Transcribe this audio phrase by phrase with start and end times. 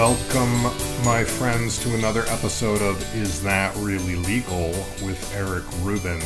[0.00, 0.62] Welcome,
[1.04, 4.70] my friends, to another episode of Is That Really Legal
[5.04, 6.22] with Eric Rubin.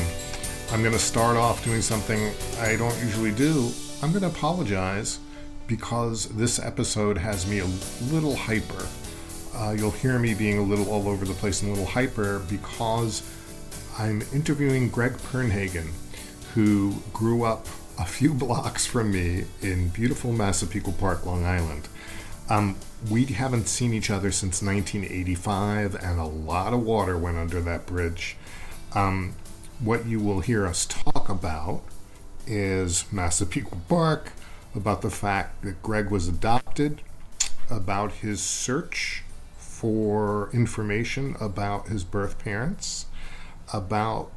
[0.71, 3.73] I'm going to start off doing something I don't usually do.
[4.01, 5.19] I'm going to apologize
[5.67, 7.67] because this episode has me a
[8.13, 8.87] little hyper.
[9.57, 12.45] Uh, you'll hear me being a little all over the place and a little hyper
[12.49, 13.29] because
[13.99, 15.89] I'm interviewing Greg Pernhagen,
[16.55, 17.67] who grew up
[17.99, 21.89] a few blocks from me in beautiful Massapequa Park, Long Island.
[22.49, 22.77] Um,
[23.11, 27.87] we haven't seen each other since 1985, and a lot of water went under that
[27.87, 28.37] bridge.
[28.93, 29.35] Um,
[29.81, 31.83] what you will hear us talk about
[32.47, 34.33] is Massapequa Park,
[34.75, 37.01] about the fact that Greg was adopted,
[37.71, 39.25] about his search
[39.57, 43.07] for information about his birth parents,
[43.73, 44.31] about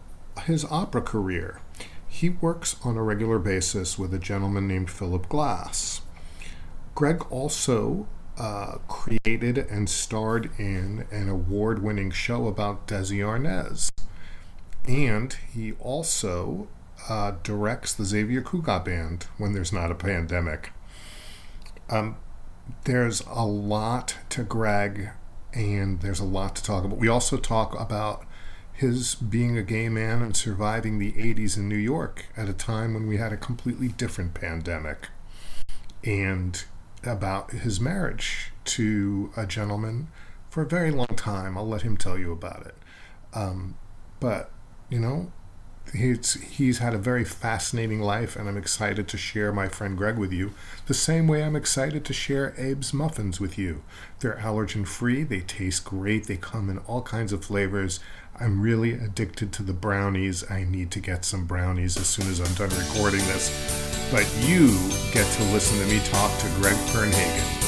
[0.45, 1.59] his opera career.
[2.07, 6.01] He works on a regular basis with a gentleman named Philip Glass.
[6.97, 8.07] Greg also
[8.39, 13.91] uh, created and starred in an award winning show about Desi Arnaz.
[14.87, 16.67] And he also
[17.07, 20.71] uh, directs the Xavier Cugat Band when there's not a pandemic.
[21.87, 22.17] Um,
[22.85, 25.09] there's a lot to Greg,
[25.53, 26.97] and there's a lot to talk about.
[26.97, 28.25] We also talk about
[28.73, 32.95] his being a gay man and surviving the 80s in New York at a time
[32.95, 35.09] when we had a completely different pandemic.
[36.03, 36.63] And
[37.07, 40.09] about his marriage to a gentleman
[40.49, 41.57] for a very long time.
[41.57, 42.75] I'll let him tell you about it.
[43.33, 43.77] Um,
[44.19, 44.51] but,
[44.89, 45.31] you know,
[45.93, 50.17] he's, he's had a very fascinating life, and I'm excited to share my friend Greg
[50.17, 50.53] with you
[50.87, 53.83] the same way I'm excited to share Abe's muffins with you.
[54.19, 57.99] They're allergen free, they taste great, they come in all kinds of flavors.
[58.39, 60.49] I'm really addicted to the brownies.
[60.51, 63.49] I need to get some brownies as soon as I'm done recording this.
[64.11, 64.77] But you
[65.11, 67.63] get to listen to me talk to Greg Pernhagen.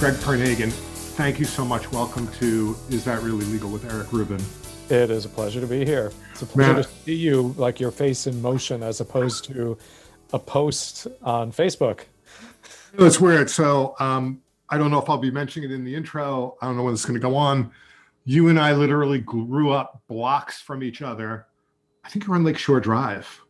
[0.00, 0.72] Greg Pernhagen,
[1.16, 1.92] thank you so much.
[1.92, 4.40] Welcome to Is That Really Legal with Eric Rubin.
[4.90, 6.12] It is a pleasure to be here.
[6.32, 6.82] It's a pleasure Man.
[6.82, 9.76] to see you, like your face in motion, as opposed to
[10.32, 12.04] a post on Facebook.
[12.94, 13.50] It's weird.
[13.50, 14.40] So um,
[14.70, 16.56] I don't know if I'll be mentioning it in the intro.
[16.62, 17.70] I don't know when it's going to go on.
[18.24, 21.46] You and I literally grew up blocks from each other.
[22.02, 23.42] I think you're on Lakeshore Drive.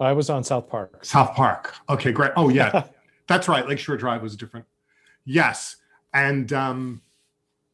[0.00, 1.04] I was on South Park.
[1.04, 1.74] South Park.
[1.88, 2.32] Okay, great.
[2.36, 2.86] Oh yeah,
[3.28, 3.68] that's right.
[3.68, 4.66] Lakeshore Drive was different.
[5.24, 5.76] Yes,
[6.12, 7.02] and um,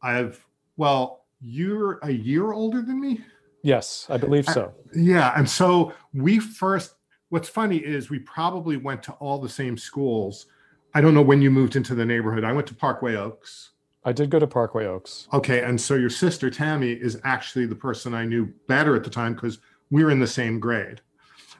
[0.02, 0.44] I've
[0.76, 3.20] well, you're a year older than me.
[3.62, 4.66] Yes, I believe so.
[4.66, 6.94] Uh, yeah, and so we first.
[7.28, 10.46] What's funny is we probably went to all the same schools.
[10.94, 12.44] I don't know when you moved into the neighborhood.
[12.44, 13.70] I went to Parkway Oaks.
[14.04, 15.26] I did go to Parkway Oaks.
[15.32, 19.10] Okay, and so your sister Tammy is actually the person I knew better at the
[19.10, 19.58] time because
[19.90, 21.00] we were in the same grade.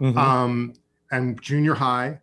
[0.00, 0.16] Mm-hmm.
[0.16, 0.75] Um,
[1.10, 2.20] and junior high,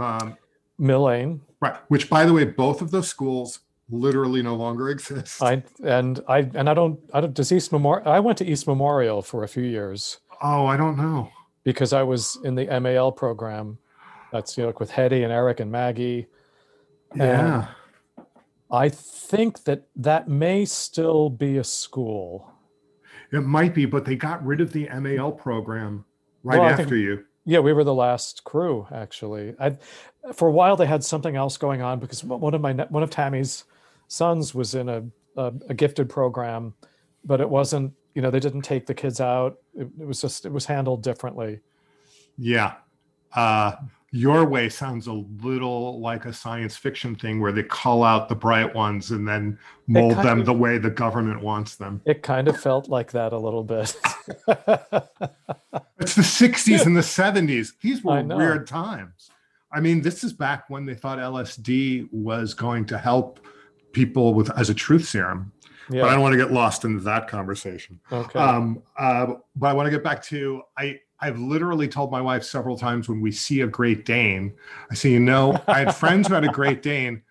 [0.00, 0.38] um,
[0.78, 1.42] Mill Lane.
[1.60, 3.60] Right, which by the way, both of those schools
[3.90, 5.40] literally no longer exists.
[5.40, 8.66] I and I and I don't I don't does East Memorial I went to East
[8.66, 10.18] Memorial for a few years.
[10.42, 11.30] Oh, I don't know.
[11.64, 13.78] Because I was in the MAL program.
[14.32, 16.26] That's you know with Hetty and Eric and Maggie.
[17.14, 17.66] Yeah.
[18.18, 18.26] And
[18.70, 22.50] I think that that may still be a school.
[23.30, 26.04] It might be, but they got rid of the MAL program
[26.42, 27.24] right well, after think, you.
[27.44, 29.54] Yeah, we were the last crew actually.
[29.60, 29.76] I,
[30.32, 33.10] for a while they had something else going on because one of my one of
[33.10, 33.64] Tammy's
[34.12, 35.02] sons was in a,
[35.36, 36.74] a, a gifted program,
[37.24, 39.58] but it wasn't, you know, they didn't take the kids out.
[39.74, 41.60] It, it was just, it was handled differently.
[42.36, 42.74] Yeah.
[43.34, 43.72] Uh,
[44.10, 48.34] your way sounds a little like a science fiction thing where they call out the
[48.34, 52.02] bright ones and then mold them of, the way the government wants them.
[52.04, 53.96] It kind of felt like that a little bit.
[55.98, 57.72] it's the 60s and the 70s.
[57.80, 59.30] These were weird times.
[59.72, 63.40] I mean, this is back when they thought LSD was going to help
[63.92, 65.52] people with as a truth serum.
[65.90, 66.02] Yeah.
[66.02, 68.00] But I don't want to get lost in that conversation.
[68.10, 68.38] Okay.
[68.38, 71.00] Um, uh, but I want to get back to I.
[71.24, 74.52] I've literally told my wife several times when we see a Great Dane,
[74.90, 77.22] I say, you know, I had friends who had a Great Dane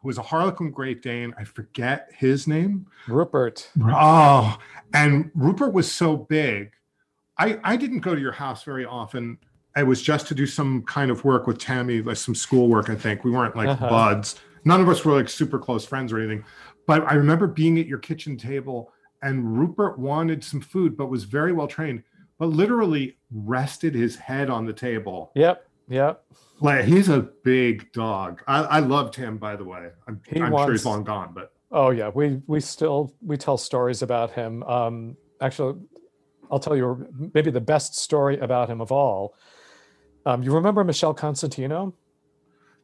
[0.00, 1.34] who was a Harlequin Great Dane.
[1.38, 2.86] I forget his name.
[3.08, 3.70] Rupert.
[3.82, 4.58] Oh,
[4.92, 6.72] and Rupert was so big.
[7.38, 9.38] I, I didn't go to your house very often.
[9.76, 12.94] It was just to do some kind of work with Tammy, like some schoolwork, I
[12.94, 13.24] think.
[13.24, 13.88] We weren't like uh-huh.
[13.88, 16.44] buds none of us were like super close friends or anything.
[16.86, 18.92] But I remember being at your kitchen table
[19.22, 22.02] and Rupert wanted some food, but was very well trained,
[22.38, 25.32] but literally rested his head on the table.
[25.34, 25.66] Yep.
[25.88, 26.24] Yep.
[26.60, 28.42] Like he's a big dog.
[28.46, 29.88] I, I loved him, by the way.
[30.06, 33.56] I'm, I'm wants, sure he's long gone, but Oh yeah, we we still we tell
[33.56, 34.62] stories about him.
[34.64, 35.80] Um, actually,
[36.50, 39.34] I'll tell you maybe the best story about him of all.
[40.26, 41.94] Um, you remember Michelle Constantino?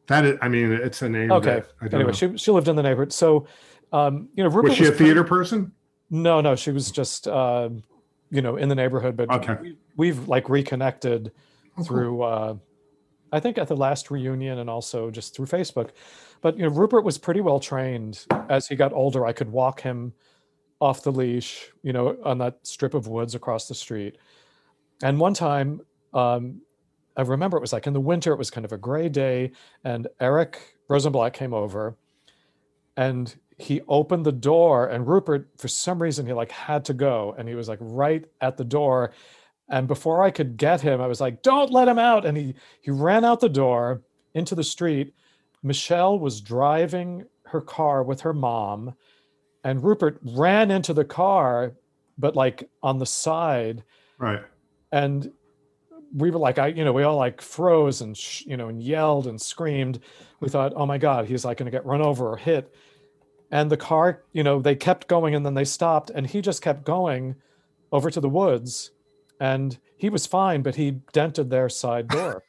[0.07, 1.31] That is, I mean, it's a name.
[1.31, 1.55] Okay.
[1.55, 2.15] that I don't Anyway, know.
[2.33, 3.11] she she lived in the neighborhood.
[3.13, 3.47] So,
[3.91, 5.71] um, you know, Rupert was she a pretty- theater person?
[6.09, 7.69] No, no, she was just uh,
[8.29, 9.17] you know in the neighborhood.
[9.17, 9.57] But Okay.
[9.61, 11.85] we, we've like reconnected Oh, cool.
[11.85, 12.55] through uh,
[13.31, 15.89] I think at the last reunion and also just through Facebook.
[16.41, 18.25] But you know, Rupert was pretty well trained.
[18.49, 20.13] As he got older, I could walk him
[20.79, 24.17] off the leash, you know, on that strip of woods across the street.
[25.03, 25.81] And one time,
[26.13, 26.61] um,
[27.17, 29.51] I remember it was like in the winter, it was kind of a gray day,
[29.83, 31.97] and Eric Rosenblatt came over
[32.95, 37.35] and he opened the door and Rupert, for some reason, he like had to go
[37.37, 39.11] and he was like right at the door.
[39.69, 42.25] And before I could get him, I was like, don't let him out.
[42.25, 44.01] And he he ran out the door
[44.33, 45.13] into the street.
[45.63, 48.93] Michelle was driving her car with her mom,
[49.63, 51.73] and Rupert ran into the car,
[52.17, 53.83] but like on the side.
[54.19, 54.43] Right.
[54.91, 55.31] And
[56.13, 58.81] we were like, I, you know, we all like froze and, sh- you know, and
[58.81, 59.99] yelled and screamed.
[60.39, 62.73] We thought, oh my God, he's like going to get run over or hit.
[63.51, 66.61] And the car, you know, they kept going and then they stopped and he just
[66.61, 67.35] kept going
[67.91, 68.91] over to the woods
[69.39, 72.43] and he was fine, but he dented their side door.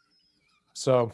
[0.72, 1.12] so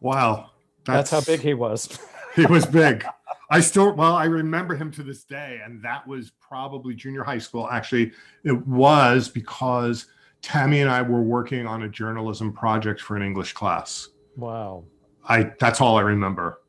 [0.00, 0.50] Wow.
[0.84, 1.98] that's, how big he was.
[2.36, 3.04] he was big.
[3.50, 7.38] I still, well, I remember him to this day, and that was probably junior high
[7.38, 7.68] school.
[7.70, 8.12] Actually,
[8.44, 10.06] it was because
[10.42, 14.08] Tammy and I were working on a journalism project for an English class.
[14.36, 14.84] wow.
[15.28, 16.60] I that's all I remember.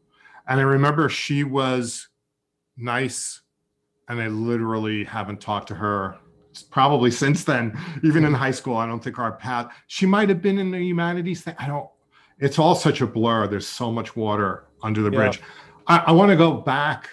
[0.48, 2.10] And I remember she was
[2.78, 3.42] nice,
[4.08, 6.18] and I literally haven't talked to her
[6.70, 7.76] probably since then.
[8.04, 9.74] Even in high school, I don't think our path.
[9.88, 11.56] She might have been in the humanities thing.
[11.58, 11.90] I don't.
[12.38, 13.48] It's all such a blur.
[13.48, 15.18] There's so much water under the Yeah.
[15.18, 15.42] bridge.
[15.88, 17.10] I, I want to go back.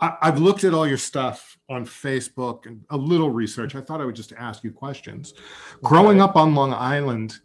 [0.00, 3.74] I, I've looked at all your stuff on Facebook and a little research.
[3.74, 5.34] I thought I would just ask you questions.
[5.82, 7.38] Growing up on Long Island,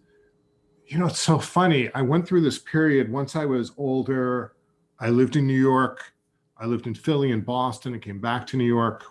[0.88, 1.90] you know, it's so funny.
[1.94, 4.54] I went through this period once I was older.
[5.00, 6.13] I lived in New York.
[6.57, 9.06] I lived in Philly and Boston and came back to New York.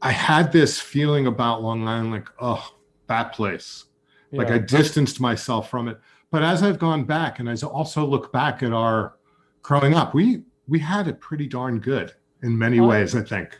[0.00, 2.74] I had this feeling about Long Island like, oh,
[3.06, 3.84] that place.
[4.32, 5.98] Like I distanced myself from it.
[6.30, 9.16] But as I've gone back and as I also look back at our
[9.62, 12.12] growing up, we we had it pretty darn good
[12.42, 13.58] in many I- ways, I think.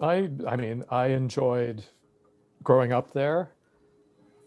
[0.00, 1.84] I I mean, I enjoyed
[2.62, 3.52] growing up there.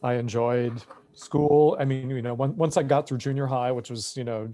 [0.04, 0.84] I enjoyed
[1.14, 1.76] school.
[1.80, 4.50] I mean, you know, when, once I got through junior high, which was, you know,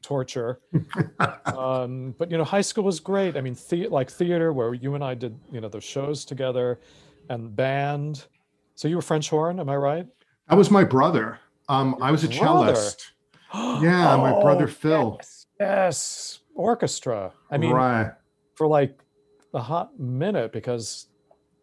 [0.00, 0.60] torture.
[1.46, 3.36] um, but you know, high school was great.
[3.36, 6.80] I mean, the, like theater, where you and I did, you know, those shows together,
[7.28, 8.24] and band.
[8.74, 10.06] So you were French horn, am I right?
[10.48, 11.38] That was my brother.
[11.68, 12.74] Um, I was a brother.
[12.74, 13.12] cellist.
[13.82, 15.16] Yeah, my brother Phil.
[15.20, 17.32] Yes, yes, orchestra.
[17.50, 18.12] I mean, right.
[18.54, 18.98] for like
[19.54, 21.06] a hot minute because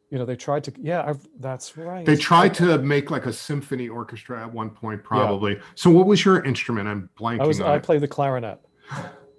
[0.09, 3.33] you know they tried to yeah I've, that's right They tried to make like a
[3.33, 5.59] symphony orchestra at one point, probably.
[5.75, 6.87] So, what was your instrument?
[6.87, 8.59] I'm blanking i was i played the clarinet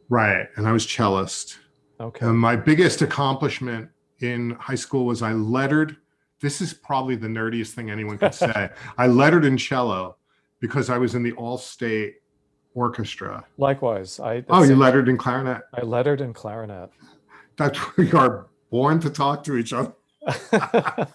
[0.08, 1.58] Right, and I was cellist.
[2.00, 3.88] okay And my biggest accomplishment
[4.20, 5.96] in high school was I lettered.
[6.40, 8.70] This is probably the nerdiest thing anyone could say.
[8.98, 10.16] I lettered in cello
[10.60, 12.16] because I was in the all-state
[12.74, 13.44] orchestra.
[13.58, 15.62] likewise i Oh, you lettered in clarinet.
[15.74, 16.90] i lettered in clarinet
[17.56, 19.92] That's we are born to talk to each other.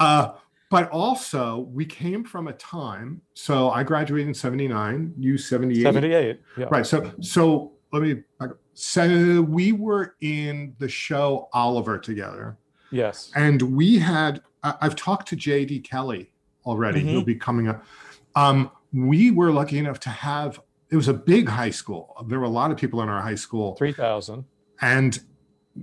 [0.00, 0.32] Uh,
[0.70, 3.20] but also, we came from a time.
[3.34, 5.12] So I graduated in '79.
[5.18, 5.82] You '78.
[5.82, 6.86] 78 yeah Right.
[6.86, 8.22] So so let me.
[8.74, 12.58] So we were in the show Oliver together,
[12.92, 14.40] yes and we had.
[14.62, 15.80] I've talked to J.D.
[15.80, 16.30] Kelly
[16.64, 17.00] already.
[17.02, 17.08] Mhm.
[17.08, 17.84] He'll be coming up.
[18.36, 20.60] Um, we were lucky enough to have.
[20.90, 22.14] It was a big high school.
[22.28, 24.44] There were a lot of people in our high school, 3000
[24.80, 25.20] and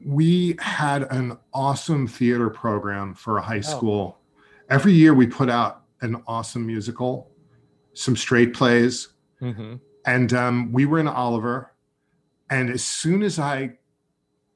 [0.06, 4.20] we had an awesome theater program for a high school.
[4.70, 7.32] Every year we put out an awesome musical,
[7.94, 9.10] some straight plays,
[9.40, 9.76] hmm
[10.08, 11.72] and um, we were in Oliver.
[12.52, 13.72] And as soon as I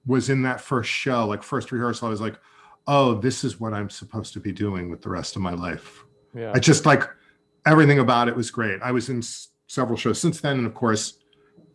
[0.05, 2.35] was in that first show, like first rehearsal, I was like,
[2.85, 6.03] oh, this is what I'm supposed to be doing with the rest of my life.
[6.35, 7.03] yeah I just like
[7.69, 8.81] everything about it was great.
[8.81, 10.57] I was in s- several shows since then.
[10.57, 11.19] And of course,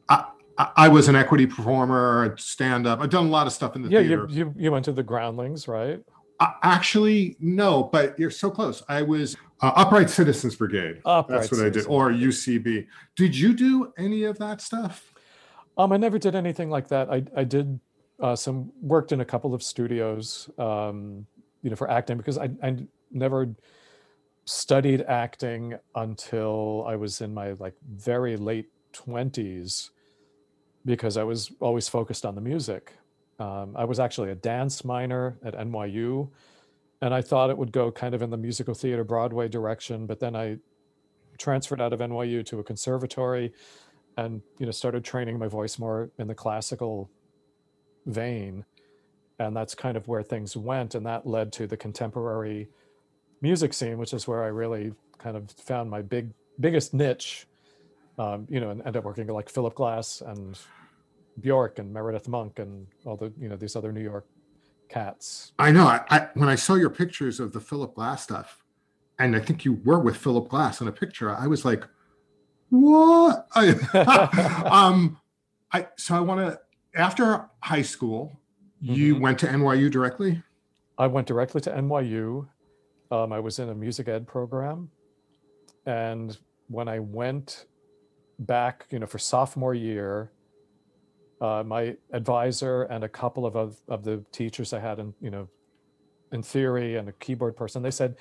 [0.08, 0.24] I,
[0.58, 3.00] I, I was an equity performer, stand up.
[3.00, 4.26] I've done a lot of stuff in the yeah theater.
[4.28, 6.00] you, you you went to the groundlings right
[6.40, 8.82] Uh, actually, no, but you're so close.
[8.88, 11.00] I was uh, Upright Citizens Brigade.
[11.04, 12.86] Upright That's what I did, or UCB.
[13.16, 15.12] Did you do any of that stuff?
[15.78, 17.08] Um, I never did anything like that.
[17.10, 17.78] I I did
[18.20, 21.26] uh, some worked in a couple of studios, um,
[21.62, 22.76] you know, for acting because I I
[23.12, 23.54] never
[24.44, 29.90] studied acting until I was in my like very late twenties,
[30.84, 32.92] because I was always focused on the music.
[33.38, 36.30] Um, I was actually a dance minor at NYU,
[37.00, 40.20] and I thought it would go kind of in the musical theater Broadway direction, but
[40.20, 40.58] then I
[41.38, 43.52] transferred out of NYU to a conservatory
[44.16, 47.10] and you know started training my voice more in the classical
[48.06, 48.64] vein
[49.38, 52.68] and that's kind of where things went and that led to the contemporary
[53.48, 54.86] music scene which is where i really
[55.24, 56.24] kind of found my big
[56.66, 57.46] biggest niche
[58.18, 60.58] um, you know and end up working like philip glass and
[61.40, 64.26] bjork and meredith monk and all the you know these other new york
[64.88, 65.86] cats I know.
[65.86, 68.62] I, I when I saw your pictures of the Philip Glass stuff,
[69.18, 71.82] and I think you were with Philip Glass in a picture, I was like,
[72.70, 73.70] "What?" I,
[74.70, 75.18] um,
[75.72, 76.60] I so I want to.
[77.00, 78.40] After high school,
[78.80, 79.20] you Mhm.
[79.20, 80.42] went to NYU directly.
[80.98, 82.46] I went directly to NYU.
[83.14, 84.90] Um, I was in a music ed program.
[85.86, 87.66] And when I went
[88.40, 90.32] back, you know, for sophomore year,
[91.40, 95.30] uh, my advisor and a couple of, of of the teachers I had in, you
[95.30, 95.48] know,
[96.32, 98.16] in theory and a keyboard person, they said,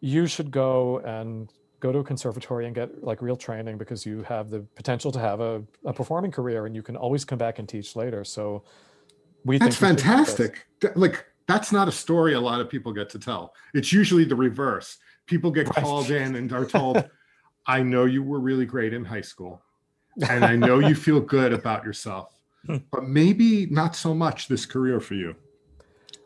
[0.00, 4.22] you should go and go to a conservatory and get like real training because you
[4.22, 7.58] have the potential to have a, a performing career and you can always come back
[7.58, 8.24] and teach later.
[8.24, 8.64] So
[9.44, 10.66] we That's think you should do this." fantastic.
[10.94, 13.54] Like that's not a story a lot of people get to tell.
[13.74, 14.98] It's usually the reverse.
[15.26, 15.76] People get Right.
[15.84, 17.08] called in and are told,
[17.66, 19.62] "I know you were really great in high school,
[20.28, 22.36] and I know you feel good about yourself,
[22.92, 25.34] but maybe not so much this career for you."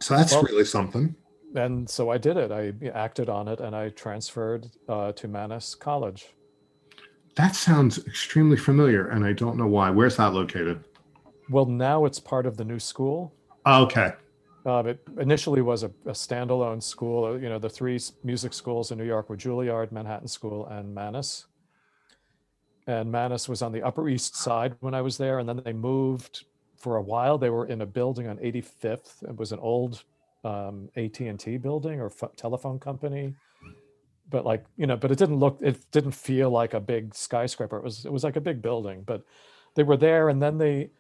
[0.01, 1.15] So that's Well- really something.
[1.55, 2.51] and so I did it.
[2.51, 6.35] I acted on it, and I transferred uh, to Mannes College.
[7.37, 9.89] That sounds extremely familiar, and I don't know why.
[9.91, 10.85] Where's that located?
[11.49, 13.33] Well, now it's part of the new school.
[13.67, 14.13] Okay.
[14.65, 17.25] Um, it initially was a, a standalone school.
[17.25, 20.95] Uh, You know, the three music schools in New York were Juilliard, Manhattan School, and
[20.95, 21.47] Mannes.
[22.87, 25.73] And Mannes was on the Upper East Side when I was there, and then they
[25.73, 26.45] moved
[26.77, 27.39] for a while.
[27.39, 29.23] They were in a building on 85th.
[29.23, 30.05] It was an old
[30.45, 33.35] um, AT&T building or ph- telephone company.
[34.29, 37.77] But like you know, but it didn't look, it didn't feel like a big skyscraper.
[37.77, 39.03] It was, it was like a big building.
[39.03, 39.25] But
[39.75, 40.91] they were there, and then they,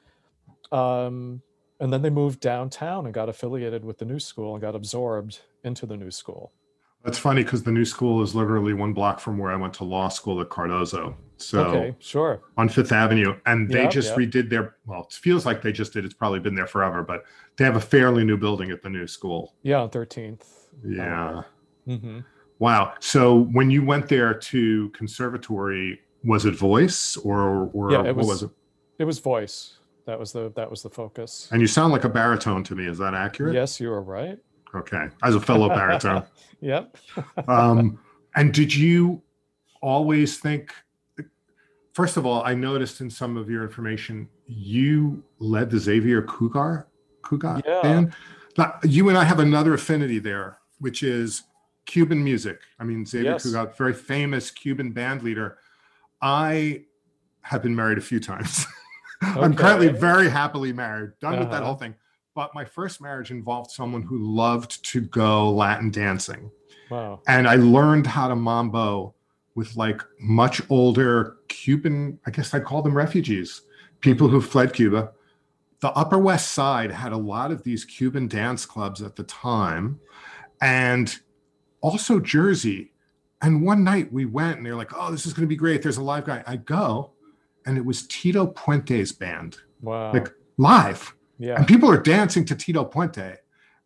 [0.70, 1.42] um,
[1.82, 5.40] and then they moved downtown and got affiliated with the new school and got absorbed
[5.64, 6.52] into the new school.
[7.04, 9.84] That's funny because the new school is literally one block from where I went to
[9.84, 11.16] law school at Cardozo.
[11.38, 12.40] So okay, sure.
[12.56, 14.24] on Fifth Avenue, and they Yeah, just yeah.
[14.24, 14.76] redid their.
[14.86, 16.04] Well, it feels like they just did.
[16.04, 17.24] It's probably been there forever, but
[17.56, 19.52] they have a fairly new building at the new school.
[19.62, 20.44] Yeah, 13th.
[20.86, 21.42] Yeah.
[21.84, 22.20] hmm
[22.60, 22.94] Wow.
[23.00, 28.16] So when you went there to conservatory, was it voice or or Yeah, it what
[28.18, 28.50] was was- it?
[29.00, 29.78] It was voice.
[30.06, 31.48] That was the that was the focus.
[31.52, 32.86] And you sound like a baritone to me.
[32.86, 33.54] Is that accurate?
[33.54, 34.38] Yes, you are right.
[34.74, 35.08] Okay.
[35.22, 36.24] As a fellow baritone.
[36.60, 36.96] Yep.
[37.48, 37.98] um,
[38.36, 39.20] and did you
[39.80, 40.72] always think?
[41.92, 46.84] First of all, I noticed in some of your information you led the Xavier Cugat
[47.22, 47.82] Cugat Yeah.
[47.82, 48.14] band.
[48.56, 51.42] Now, you and I have another affinity there, which is
[51.86, 52.60] Cuban music.
[52.78, 53.44] I mean, Xavier Yes.
[53.44, 55.58] Cugat, very famous Cuban band leader.
[56.20, 56.84] I
[57.40, 58.66] have been married a few times.
[59.22, 61.64] I'm currently very happily married, done with that Uh-huh.
[61.66, 61.94] whole thing.
[62.34, 66.50] But my first marriage involved someone who loved to go Latin dancing
[66.90, 67.20] Wow.
[67.28, 69.14] and I learned how to mambo
[69.54, 73.62] with like much older Cuban, I guess I'd call them refugees,
[74.00, 75.12] people who fled Cuba.
[75.80, 80.00] The Upper West Side had a lot of these Cuban dance clubs at the time,
[80.60, 81.14] and
[81.80, 82.92] also Jersey.
[83.42, 85.82] And one night we went and they're like, oh, this is going to be great.
[85.82, 86.42] There's a live guy.
[86.46, 87.10] I go,
[87.66, 90.12] and it was Tito Puente's band, Wow.
[90.12, 90.28] like
[90.58, 91.56] live yeah.
[91.56, 93.36] and people are dancing to Tito Puente,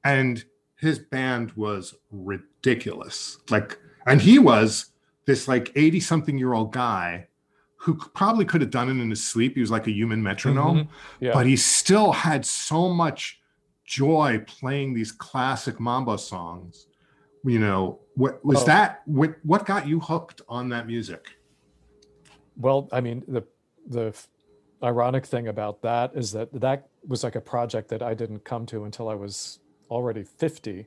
[0.04, 0.44] and
[0.76, 3.38] his band was ridiculous.
[3.50, 4.92] Like, and he was
[5.24, 7.28] this like 80 something year old guy
[7.76, 9.54] who probably could have done it in his sleep.
[9.54, 10.88] He was like a human metronome, Mhm.
[11.20, 11.32] Yeah.
[11.32, 13.40] but he still had so much
[13.84, 16.88] joy playing these classic mambo songs.
[17.44, 18.66] You know, what was Oh.
[18.66, 19.02] that?
[19.06, 21.26] What, what got you hooked on that music?
[22.56, 23.42] Well, I mean, the
[23.86, 24.14] the
[24.82, 28.66] ironic thing about that is that that was like a project that I didn't come
[28.66, 30.86] to until I was already 50.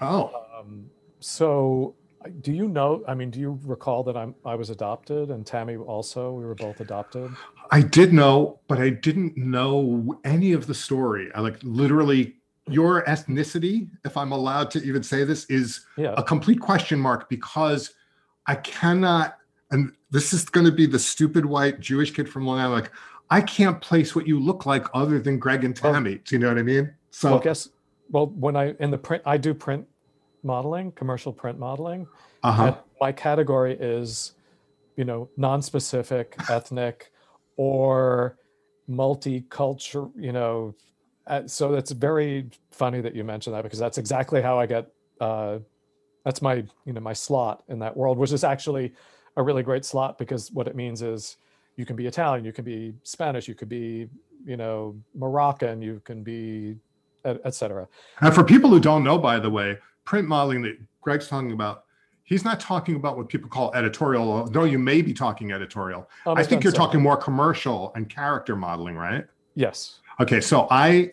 [0.00, 1.94] Oh, Um, so
[2.40, 5.76] do you know, I mean, do you recall that I'm I was adopted and Tammy
[5.76, 7.30] also, we were both adopted?
[7.70, 11.30] I did know, but I didn't know any of the story.
[11.34, 12.36] I like literally
[12.68, 16.14] your ethnicity, if I'm allowed to even say this, is Yeah.
[16.16, 17.92] a complete question mark because
[18.46, 19.36] I cannot,
[19.72, 22.82] and this is going to be the stupid white Jewish kid from Long Island.
[22.82, 22.92] Like,
[23.30, 26.16] I can't place what you look like other than Greg and Well- Tammy.
[26.24, 26.94] Do you know what I mean?
[27.10, 27.68] So, Well, guess
[28.10, 29.86] well, when I in the print I do print
[30.42, 32.06] modeling, commercial print modeling.
[32.42, 32.76] uh-huh.
[33.00, 34.32] My category is,
[34.96, 37.10] you know, non-specific, ethnic,
[37.56, 38.36] or
[38.88, 40.74] multicultural, you know.
[41.26, 44.88] Uh, so it's very funny that you mentioned that because that's exactly how I get.
[45.20, 45.58] Uh,
[46.24, 48.92] that's my you know my slot in that world, which is actually
[49.36, 51.36] a really great slot because what it means is
[51.76, 54.08] you can be Italian, you can be Spanish, you could be
[54.44, 56.76] you know Moroccan, you can be
[57.24, 57.88] etc.
[58.20, 61.84] And for people who don't know, by the way, print modeling that Greg's talking about
[62.24, 64.46] he's not talking about what people call editorial.
[64.46, 66.08] Though you may be talking editorial.
[66.26, 69.26] Um, I think you're talking more commercial and character modeling, right?
[69.54, 70.00] Yes.
[70.20, 71.12] Okay, so I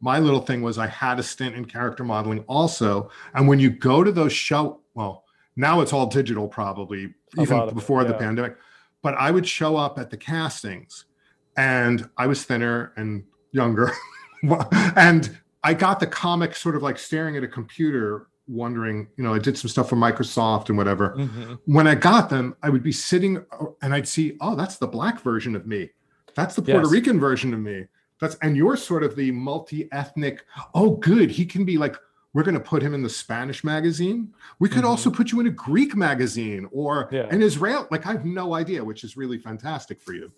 [0.00, 3.70] my little thing was I had a stint in character modeling also, and when you
[3.70, 5.24] go to those show, well,
[5.58, 8.12] now it's all digital probably, even before it, yeah.
[8.12, 8.56] the pandemic.
[9.02, 11.04] But I would show up at the castings,
[11.56, 13.92] and I was thinner and younger,
[14.96, 19.34] and I got the comic sort of like staring at a computer wondering, you know,
[19.34, 21.14] I did some stuff for Microsoft and whatever.
[21.18, 21.54] Mm-hmm.
[21.66, 23.44] When I got them, I would be sitting
[23.82, 25.90] and I'd see, oh, that's the black version of me.
[26.34, 26.92] That's the Puerto yes.
[26.92, 27.84] Rican version of me.
[28.20, 30.44] That's and you're sort of the multi-ethnic.
[30.74, 31.30] Oh, good.
[31.30, 31.96] He can be like,
[32.34, 34.32] we're going to put him in the Spanish magazine.
[34.58, 34.86] We could mm-hmm.
[34.86, 37.26] also put you in a Greek magazine or yeah.
[37.30, 37.88] an Israel.
[37.90, 40.30] Like I have no idea, which is really fantastic for you.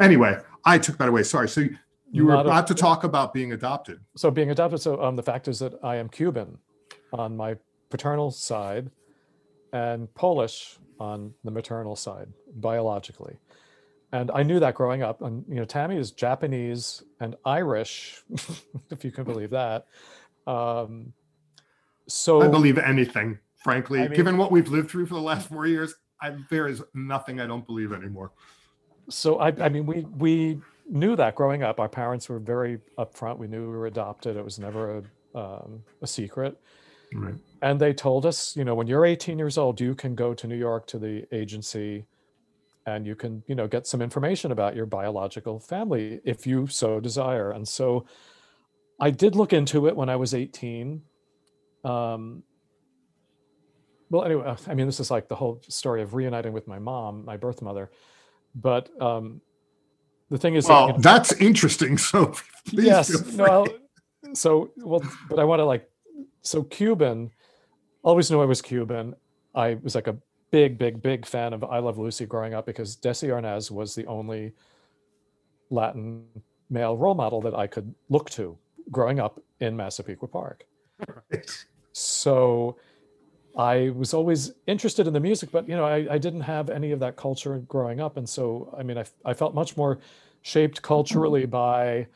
[0.00, 1.22] Anyway, I took that away.
[1.22, 1.48] Sorry.
[1.48, 1.66] So
[2.10, 4.00] you were about a, to talk about being adopted.
[4.16, 4.80] So being adopted.
[4.80, 6.58] So um, the fact is that I am Cuban
[7.12, 7.56] on my
[7.90, 8.90] paternal side
[9.72, 13.36] and Polish on the maternal side, biologically.
[14.12, 15.22] And I knew that growing up.
[15.22, 18.22] And you know, Tammy is Japanese and Irish,
[18.90, 19.86] if you can believe that.
[20.46, 21.12] Um,
[22.10, 24.00] so I believe anything, frankly.
[24.00, 26.82] I mean, Given what we've lived through for the last four years, I, there is
[26.94, 28.32] nothing I don't believe anymore.
[29.08, 31.80] So I, I mean, we we knew that growing up.
[31.80, 33.38] Our parents were very upfront.
[33.38, 34.36] We knew we were adopted.
[34.36, 35.02] It was never a
[35.38, 36.58] um, a secret.
[37.12, 37.34] Right.
[37.62, 40.46] And they told us, you know, when you're 18 years old, you can go to
[40.46, 42.06] New York to the agency
[42.86, 47.00] and you can, you know, get some information about your biological family if you so
[47.00, 47.50] desire.
[47.50, 48.06] And so
[49.00, 51.02] I did look into it when I was 18.
[51.84, 52.42] Um,
[54.10, 57.24] well, anyway, I mean, this is like the whole story of reuniting with my mom,
[57.24, 57.90] my birth mother.
[58.54, 59.40] But um,
[60.30, 61.96] the thing is, well, that, you know, that's interesting.
[61.96, 62.34] So,
[62.72, 63.66] yes, well,
[64.34, 65.88] so well, but I want to like
[66.42, 67.30] so Cuban,
[68.02, 69.14] always knew I was Cuban.
[69.54, 70.16] I was like a
[70.50, 74.06] big, big, big fan of I Love Lucy growing up because Desi Arnaz was the
[74.06, 74.52] only
[75.70, 76.24] Latin
[76.68, 78.56] male role model that I could look to
[78.90, 80.64] growing up in Massapequa Park.
[81.30, 81.64] Right.
[81.92, 82.76] So
[83.56, 86.92] I was always interested in the music, but you know, I, I, didn't have any
[86.92, 88.16] of that culture growing up.
[88.16, 89.98] And so, I mean, I, I felt much more
[90.42, 91.50] shaped culturally mm-hmm.
[91.50, 92.06] by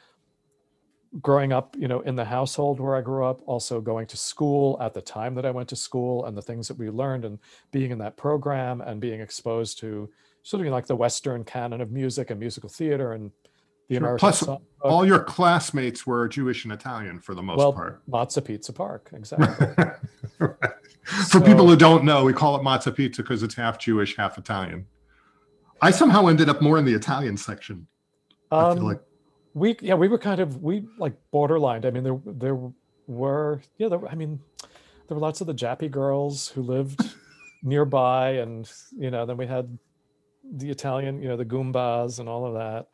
[1.21, 4.79] growing up, you know, in the household where I grew up, also going to school
[4.81, 7.39] at the time that I went to school and the things that we learned and
[7.71, 10.11] being in that program and being exposed to
[10.43, 13.31] sort of like the Western canon of music and musical theater and
[13.89, 14.19] the sure.
[14.19, 14.63] Plus, song.
[14.83, 18.03] all your classmates were Jewish and Italian for the most well, part.
[18.09, 19.87] Matza Pizza Park, exactly.
[20.39, 20.57] right.
[21.29, 24.39] For people who don't know, we call it Matza Pizza because it's half Jewish, half
[24.39, 24.87] Italian.
[25.83, 27.87] I somehow ended up more in the Italian section.
[28.51, 29.01] Um, I feel like
[29.53, 31.85] we yeah we were kind of we like borderline.
[31.85, 32.59] I mean there there
[33.07, 34.41] were yeah there, I mean
[35.09, 37.01] there were lots of the Jappy girls who lived
[37.63, 39.79] nearby, and you know then we had
[40.57, 42.89] the Italian you know the Goombas and all of that.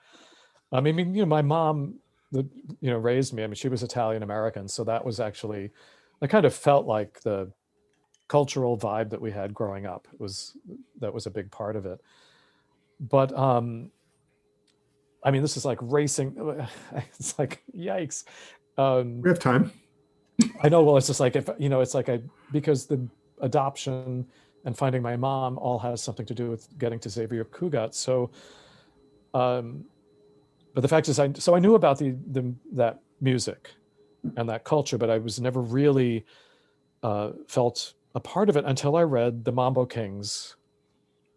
[0.72, 1.96] I mean you know my mom
[2.32, 2.46] the
[2.80, 3.42] you know raised me.
[3.42, 5.70] I mean she was Italian American, so that was actually
[6.22, 7.52] I kind of felt like the
[8.28, 10.56] cultural vibe that we had growing up was
[11.00, 12.00] that was a big part of it.
[13.00, 13.90] But um
[15.22, 16.36] I mean, this is like racing.
[17.18, 18.24] It's like yikes.
[18.78, 19.72] Um, we have time.
[20.62, 20.82] I know.
[20.82, 22.20] Well, it's just like if you know, it's like I
[22.52, 23.06] because the
[23.40, 24.26] adoption
[24.64, 27.94] and finding my mom all has something to do with getting to Xavier Cugat.
[27.94, 28.30] So,
[29.34, 29.84] um,
[30.74, 33.70] but the fact is, I so I knew about the the that music
[34.36, 36.24] and that culture, but I was never really
[37.02, 40.56] uh, felt a part of it until I read the Mambo Kings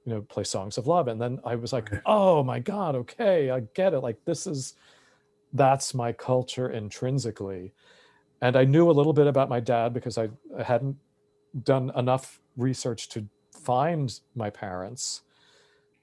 [0.05, 1.07] you know play songs of love.
[1.07, 3.99] And then i was like oh my god okay i get it.
[3.99, 4.75] Like this is
[5.53, 7.73] that's my culture intrinsically.
[8.41, 10.97] And i knew a little bit about my dad because i, I hadn't
[11.63, 15.21] done enough research to find my parents.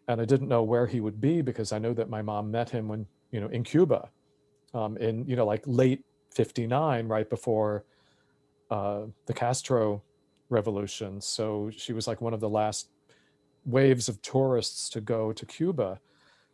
[0.08, 2.70] And i didn't know where he would be because i know that my mom met
[2.70, 4.08] him when you know in cuba
[4.74, 7.84] um, in you know like late 59 right before
[8.70, 10.02] uh, the castro
[10.48, 12.88] revolution so she was like one of the last
[13.64, 16.00] waves of tourists to go to Cuba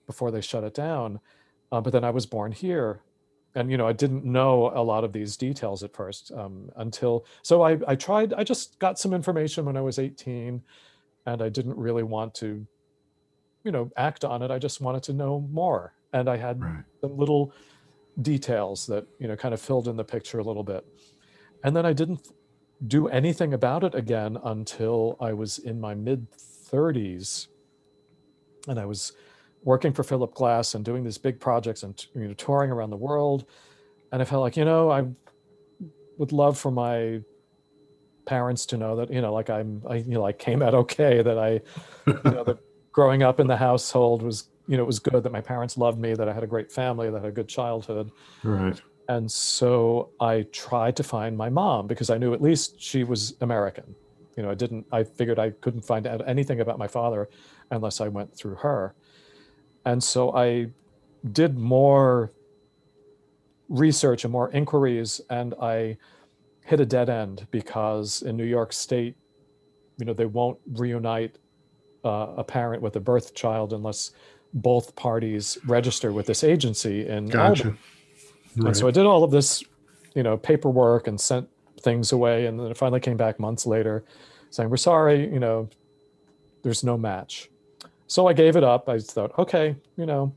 [0.06, 1.20] before they shut it down.
[1.72, 3.02] Uh, but then I was born here.
[3.54, 7.24] And, you know, I didn't know a lot of these details at first um, until,
[7.42, 10.62] so I, I tried, I just got some information when I was 18
[11.24, 12.66] and I didn't really want to,
[13.64, 14.50] you know, act on it.
[14.50, 15.94] I just wanted to know more.
[16.12, 16.84] And I had Right.
[17.00, 17.52] some little
[18.20, 20.84] details that you know kind of filled in the picture a little bit.
[21.62, 22.28] And then I didn't
[22.86, 27.48] do anything about it again until I was in my mid 30s,
[28.68, 29.12] and I was
[29.62, 32.96] working for Philip Glass and doing these big projects and you know touring around the
[32.96, 33.46] world,
[34.12, 35.06] and I felt like you know I
[36.18, 37.20] would love for my
[38.26, 41.22] parents to know that you know like I'm I you know like came out okay
[41.22, 41.50] that I
[42.06, 42.58] you know that
[42.92, 45.98] growing up in the household was you know it was good that my parents loved
[45.98, 48.10] me that I had a great family that I had a good childhood
[48.42, 48.80] Right.
[49.08, 53.34] and so I tried to find my mom because I knew at least she was
[53.40, 53.94] American.
[54.36, 57.28] You know, I didn't, I figured I couldn't find out anything about my father
[57.70, 58.94] unless I went through her.
[59.86, 60.66] And so I
[61.32, 62.32] did more
[63.68, 65.96] research and more inquiries, and I
[66.64, 69.16] hit a dead end because in New York State,
[69.98, 71.38] you know, they won't reunite
[72.04, 74.10] uh, a parent with a birth child unless
[74.56, 77.26] both parties register with this agency in.
[77.26, 77.76] Gotcha.
[78.56, 79.62] And so I did all of this,
[80.14, 81.48] you know, paperwork and sent
[81.82, 82.46] things away.
[82.46, 84.04] And then it finally came back months later
[84.50, 85.68] saying, We're sorry, you know,
[86.62, 87.50] there's no match.
[88.06, 88.88] So I gave it up.
[88.88, 90.34] I thought, okay, you know,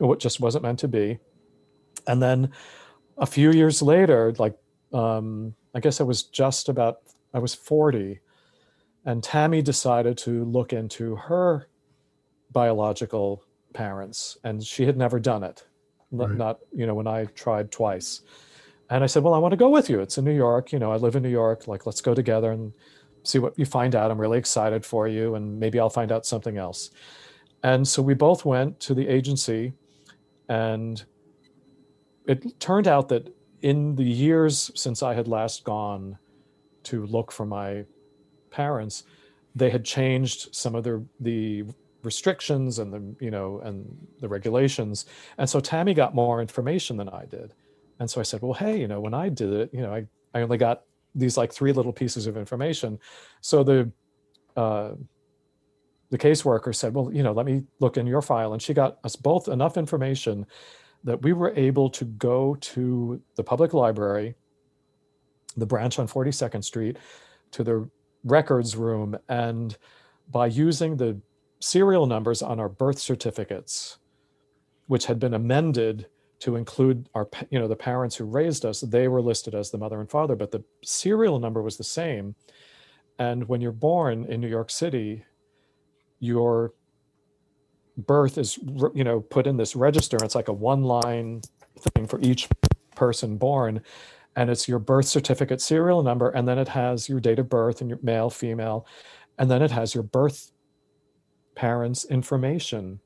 [0.00, 1.18] it just wasn't meant to be.
[2.06, 2.52] And then
[3.18, 4.56] a few years later, like,
[4.92, 7.00] um, I guess I was just about,
[7.34, 8.20] I was 40,
[9.04, 11.68] and Tammy decided to look into her
[12.60, 15.58] biological parents, and she had never done it.
[16.10, 16.38] Not, Right.
[16.44, 18.22] not you know when i tried twice.
[18.92, 19.98] And i said well i want to go with you.
[20.04, 22.50] It's in new york you know i live in new york like let's go together
[22.56, 22.72] and
[23.30, 24.10] see what you find out.
[24.10, 26.80] I'm really excited for you and maybe i'll find out something else.
[27.70, 29.62] And so we both went to the agency
[30.48, 31.04] and
[32.32, 32.38] it
[32.68, 33.24] turned out that
[33.70, 36.04] in the years since i had last gone
[36.90, 37.70] to look for my
[38.60, 38.96] parents
[39.60, 40.96] they had changed some of the
[41.28, 41.42] the
[42.06, 43.84] restrictions and the you know and
[44.20, 45.06] the regulations.
[45.38, 47.52] And so tammy got more information than i did.
[48.00, 50.06] And so i said well hey you know when i did it you know i,
[50.34, 50.82] I only got
[51.14, 52.98] these like three little pieces of information.
[53.40, 53.90] So the
[54.56, 54.92] uh,
[56.10, 58.52] the caseworker said well you know let me look in your file.
[58.54, 60.46] And she got us both enough information
[61.04, 64.34] that we were able to go to the public library
[65.56, 66.98] the branch on 42nd street
[67.52, 67.88] to the
[68.24, 69.16] records room.
[69.28, 69.76] And
[70.30, 71.18] by using the
[71.58, 73.98] serial numbers on our birth certificates
[74.86, 76.06] which had been amended
[76.38, 79.78] to include our you know the parents who raised us they were listed as the
[79.78, 82.34] mother and father but the serial number was the same.
[83.18, 85.24] And when you're born in New York City
[86.20, 86.72] your
[87.96, 88.58] birth is
[88.94, 91.40] you know put in this register it's like a one line
[91.94, 92.48] thing for each
[92.94, 93.80] person born
[94.34, 97.80] and it's your birth certificate serial number and then it has your date of birth
[97.80, 98.86] and your male female
[99.38, 100.52] and then it has your birth
[101.56, 103.00] parents information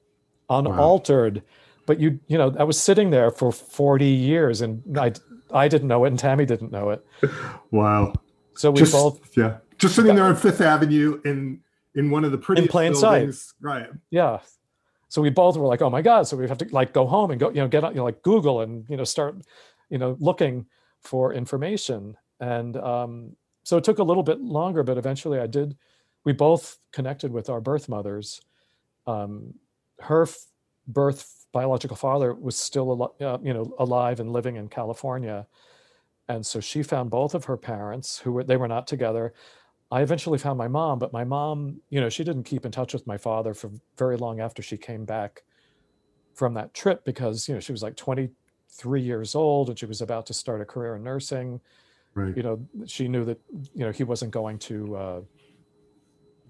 [0.51, 1.43] unaltered
[1.87, 5.13] but you you know i was sitting there for 40 years and i
[5.55, 7.05] i didn't know it and tammy didn't know it
[7.71, 8.13] Wow.
[8.55, 9.59] so we just, both yeah.
[9.79, 11.61] Just sitting there on Fifth Avenue in
[11.95, 13.19] in one of the prettiest plain sight.
[13.21, 13.55] buildings.
[13.63, 13.89] Right.
[14.11, 14.41] yeah
[15.09, 17.31] so we both were like oh my god so we have to like go home
[17.31, 19.37] and go you know get on you know like google and you know start
[19.89, 20.67] you know looking
[21.01, 25.77] for information and um so it took a little bit longer but eventually i did
[26.25, 28.41] we both connected with our birth mothers
[29.07, 29.55] um
[30.01, 30.47] her f-
[30.87, 35.47] birth biological father was still al- uh, you know alive and living in california
[36.29, 39.33] and so she found both of her parents who were they were not together
[39.93, 42.93] I eventually found my mom, but my mom, you know, she didn't keep in touch
[42.93, 45.43] with my father for very long after she came back
[46.35, 50.01] from that trip because, you know, she was like 23 years old and she was
[50.01, 51.61] about to start a career in nursing.
[52.15, 52.37] Right.
[52.37, 53.41] You know, she knew that,
[53.75, 55.21] you know, he wasn't going to uh,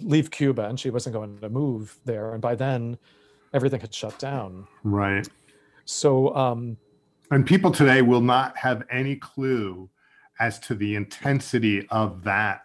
[0.03, 2.33] leave Cuba and she wasn't going to move there.
[2.33, 2.99] And by then,
[3.53, 4.67] everything had shut down.
[4.85, 5.29] Right.
[5.85, 6.77] So, um,
[7.31, 9.89] And people today will not have any clue
[10.39, 12.63] as to the intensity of that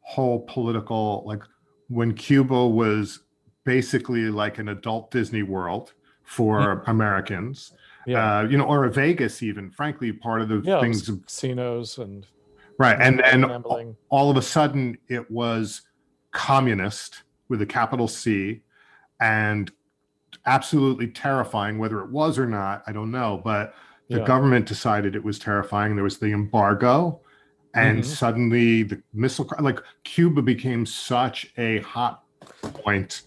[0.00, 1.42] whole political like
[1.88, 3.20] when Cuba was
[3.64, 5.92] basically like an adult Disney World
[6.24, 7.72] for Americans.
[8.06, 11.98] yeah, Uh, you know, or a Vegas even, frankly, part of the yeah, things casinos
[11.98, 12.26] and
[12.78, 12.96] right.
[13.00, 13.96] And and gambling.
[14.10, 15.82] all of a sudden it was
[16.38, 18.62] communist with a capital C
[19.20, 19.72] and
[20.46, 23.74] absolutely terrifying whether it was or not i don't know but
[24.08, 24.24] the Yeah.
[24.24, 27.20] government decided it was terrifying there was the embargo
[27.74, 28.04] and Mhm.
[28.04, 32.22] suddenly the missile like cuba became such a hot
[32.62, 33.22] point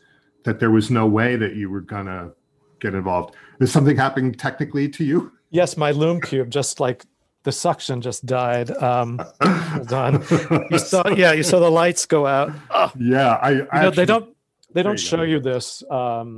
[0.45, 2.31] that there was no way that you were gonna
[2.79, 7.03] get involved is something happening technically to you Yes, my Lume Cube just like
[7.43, 8.69] the suction just died.
[8.71, 10.23] Um, hold on.
[10.69, 12.51] You saw, yeah, you saw the lights go out.
[12.69, 14.35] Oh, yeah i, I you know, they don't
[14.73, 15.23] they don't you show go.
[15.23, 16.37] you this um,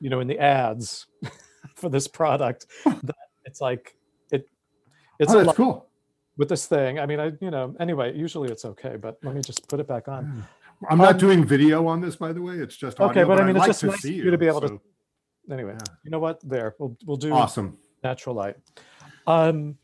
[0.00, 1.06] you know, in the ads
[1.76, 2.66] for this product,
[3.44, 3.94] it's like
[4.30, 4.48] it.
[5.18, 5.88] It's oh, a that's cool.
[6.36, 6.98] with this thing.
[6.98, 9.86] I mean, I you know, anyway, usually it's okay, but let me just put it
[9.88, 10.44] back on.
[10.90, 12.54] I'm not Um, doing video on this, by the way.
[12.56, 14.24] It's just Okay, audio, but I mean, I'd it's like just to nice see for
[14.24, 14.80] you to be able to-
[15.50, 15.94] Anyway, Yeah.
[16.04, 16.40] you know what?
[16.48, 17.78] There, we'll we'll do Awesome.
[18.02, 18.56] natural light.
[19.26, 19.76] Um,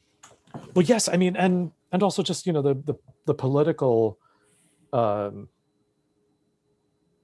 [0.74, 2.94] well, yes, I mean, and and also just you know the the
[3.26, 4.18] the political
[4.92, 5.48] um,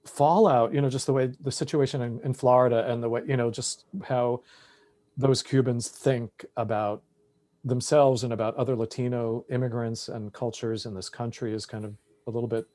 [0.05, 0.73] fallout.
[0.73, 3.51] You know, just the way the situation in, in Florida and the way you know
[3.51, 4.41] just how
[5.17, 7.03] those Cubans think about
[7.63, 11.95] themselves and about other Latino immigrants and cultures in this country is kind of
[12.27, 12.65] a little bit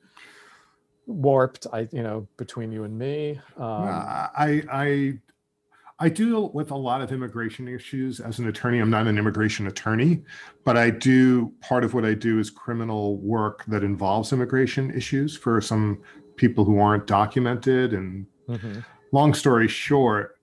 [1.05, 1.67] warped.
[1.71, 3.39] I you know between you and me.
[3.57, 5.19] Um, I I
[6.01, 8.79] I deal with a lot of immigration issues as an attorney.
[8.79, 10.23] I'm not an immigration attorney,
[10.63, 15.37] but I do part of what I do is criminal work that involves immigration issues
[15.37, 16.01] for some
[16.37, 17.93] people who aren't documented.
[17.93, 18.83] And mhm.
[19.11, 20.39] long story short,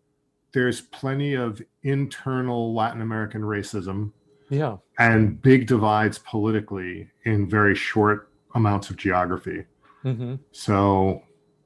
[0.53, 4.13] there's plenty of internal Latin American racism
[4.51, 4.77] Yeah.
[5.01, 9.65] and big divides politically in very short amounts of geography.
[10.03, 11.25] hmm So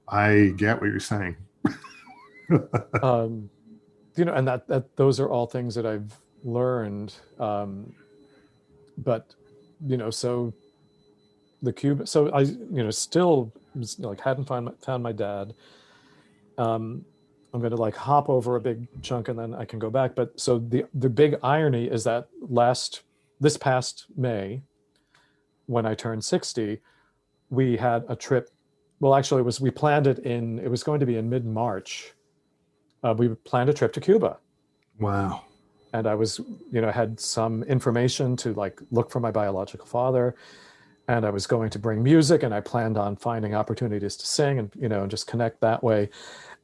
[0.09, 1.37] I get what you're saying.
[3.02, 3.50] um,
[4.16, 7.14] you know, and that that those are all things that I've learned.
[7.38, 7.94] Um,
[8.98, 9.35] but
[9.87, 10.53] you know, so
[11.62, 12.07] the cube.
[12.09, 13.53] So I, you know, still
[13.98, 15.55] like hadn't found my, found my dad.
[16.59, 17.05] Um,
[17.55, 20.14] I'm going to like hop over a big chunk and then I can go back.
[20.14, 23.03] But so the the big irony is that last
[23.40, 24.62] this past May,
[25.66, 26.81] when I turned 60,
[27.51, 28.51] we had a trip.
[29.01, 30.59] Well, actually, it was we planned it in.
[30.59, 32.12] It was going to be in mid March
[33.03, 34.38] uh, we planned a trip to Cuba,
[35.01, 35.43] Wow.
[35.93, 36.38] and I was,
[36.71, 40.35] you know, had some information to like look for my biological father,
[41.09, 44.59] and I was going to bring music, and I planned on finding opportunities to sing,
[44.59, 46.11] and you know, and just connect that way.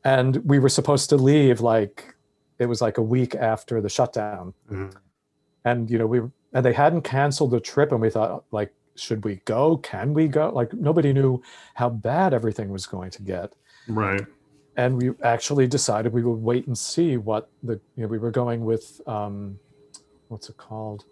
[0.04, 2.14] And we were supposed to leave like
[2.58, 4.94] it was like a week after the shutdown, Mhm.
[5.64, 6.20] and you know, we
[6.54, 9.76] and they hadn't canceled the trip, and we thought like, should we go?
[9.78, 10.50] Can we go?
[10.50, 11.42] Like nobody knew
[11.74, 13.52] how bad everything was going to get
[13.88, 14.26] Right.
[14.78, 18.30] And we actually decided we would wait and see what the you know we were
[18.30, 19.58] going with um
[20.28, 21.04] what's it called?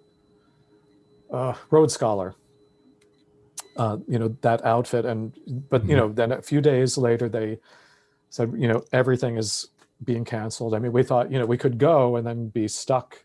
[1.30, 2.34] Uh road scholar.
[3.76, 5.36] Uh you know that outfit and
[5.68, 5.98] but you Mhm.
[5.98, 7.58] know then a few days later they
[8.30, 9.68] said you know everything is
[10.04, 10.72] being canceled.
[10.74, 13.24] I mean we thought you know we could go and then be stuck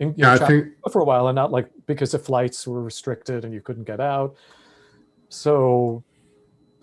[0.00, 2.66] in, you Yeah, know, I think for a while and not like because the flights
[2.66, 4.36] were restricted and you couldn't get out.
[5.30, 6.04] So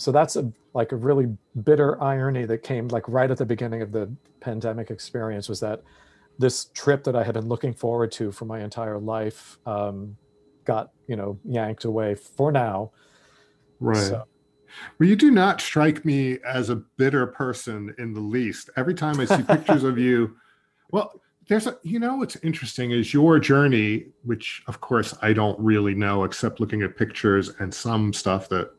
[0.04, 1.28] so that's a like a really
[1.64, 4.12] bitter irony that came like right at the beginning of the
[4.42, 5.82] pandemic experience was that
[6.40, 10.18] this trip that i had been looking forward to for my entire life um,
[10.66, 12.92] got you know yanked away for now
[13.80, 13.98] right.
[13.98, 14.26] So-
[15.00, 18.72] Well, you do not strike me as a bitter person in the least.
[18.76, 20.36] Every time I see pictures of you,
[20.92, 25.60] well, there's a you know what's interesting is your journey, which of course I don't
[25.60, 28.72] really know except looking at pictures and some stuff that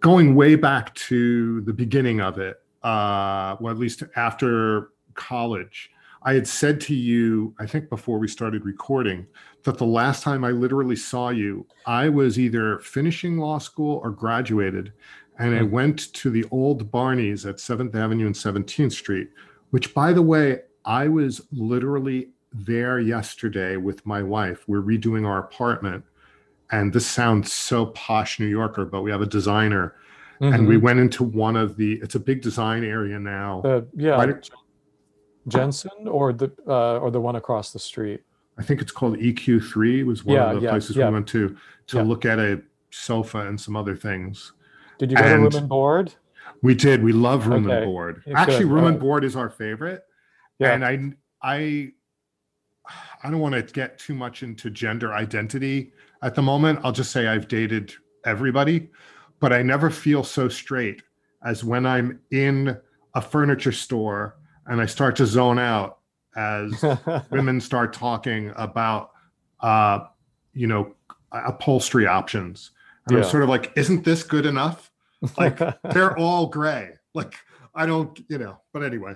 [0.00, 5.90] going way back to the beginning of it, uh, well, at least after college,
[6.22, 9.26] I had said to you, I think before we started recording,
[9.64, 14.10] that the last time I literally saw you, I was either finishing law school or
[14.10, 14.92] graduated.
[15.38, 15.70] And I Hmm.
[15.70, 19.30] went to the old Barney's at 7th Avenue and 17th Street,
[19.70, 24.64] which, by the way, I was literally there yesterday with my wife.
[24.66, 26.04] We're redoing our apartment.
[26.70, 29.94] And this sounds so posh New Yorker, but we have a designer.
[30.40, 30.82] And we Mhm.
[30.82, 33.60] went into one of the, it's a big design area now.
[33.62, 34.50] Uh, yeah Right-
[35.48, 38.22] jensen or the uh, or the one across the street
[38.58, 41.06] I think it's called EQ3 was one Yeah, of the yeah, places yeah.
[41.08, 44.52] we went to to look at a sofa and some other things.
[44.98, 46.14] did you go to And- room and board
[46.62, 47.02] We did.
[47.02, 47.76] We love room Okay.
[47.76, 48.22] and board.
[48.34, 48.66] Actually, should.
[48.72, 50.02] room and Uh, board is our favorite.
[50.58, 51.92] yeah And I I
[53.24, 56.80] I don't want to get too much into gender identity at the moment.
[56.82, 57.92] I'll just say I've dated
[58.24, 58.88] everybody,
[59.40, 61.02] but I never feel so straight
[61.44, 62.76] as when I'm in
[63.14, 65.98] a furniture store and I start to zone out
[66.36, 66.84] as
[67.30, 69.10] women start talking about
[69.60, 70.00] uh
[70.52, 70.94] you know
[71.32, 72.70] upholstery options.
[73.08, 74.90] And i'm sort of like isn't this good enough?
[75.36, 75.58] Like
[75.92, 76.92] they're all gray.
[77.14, 77.34] Like
[77.74, 79.14] i don't you know but anyway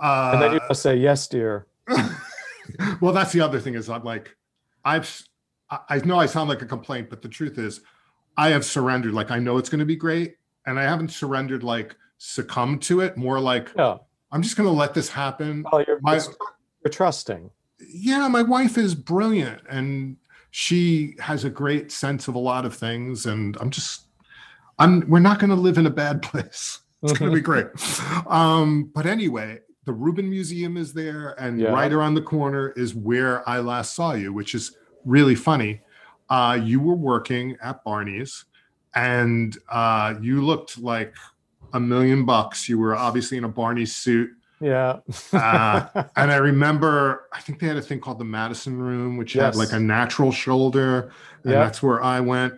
[0.00, 1.66] and then you uh must say yes dear.
[3.00, 4.34] Well that's the other thing is i'm like
[4.86, 5.22] i've
[5.88, 7.80] I, know i sound like a complaint but the truth is
[8.36, 11.62] i have surrendered like i know it's going to be great and i haven't surrendered
[11.62, 13.70] like succumbed to it more like
[14.32, 16.20] i'm just going to let this happen well you're, My-
[16.84, 17.50] you're trusting
[17.92, 20.16] yeah, my wife is brilliant and
[20.52, 24.06] she has a great sense of a lot of things and I'm just
[24.78, 26.80] I'm we're not going to live in a bad place.
[27.02, 27.66] It's going to be great.
[28.26, 31.70] Um, but anyway, the Rubin Museum is there, and Yeah.
[31.70, 35.80] right around the corner is where I last saw you, which is really funny.
[36.28, 38.44] Uh, you were working at Barney's,
[38.94, 41.14] and uh, you looked like
[41.72, 42.68] a million bucks.
[42.68, 44.30] You were obviously in a Barney's suit.
[44.60, 45.00] Yeah.
[45.32, 45.86] Uh,
[46.16, 49.56] and I remember, I think they had a thing called the Madison Room, which had
[49.56, 51.12] like a natural shoulder,
[51.42, 51.64] and Yeah.
[51.64, 52.54] that's where I went.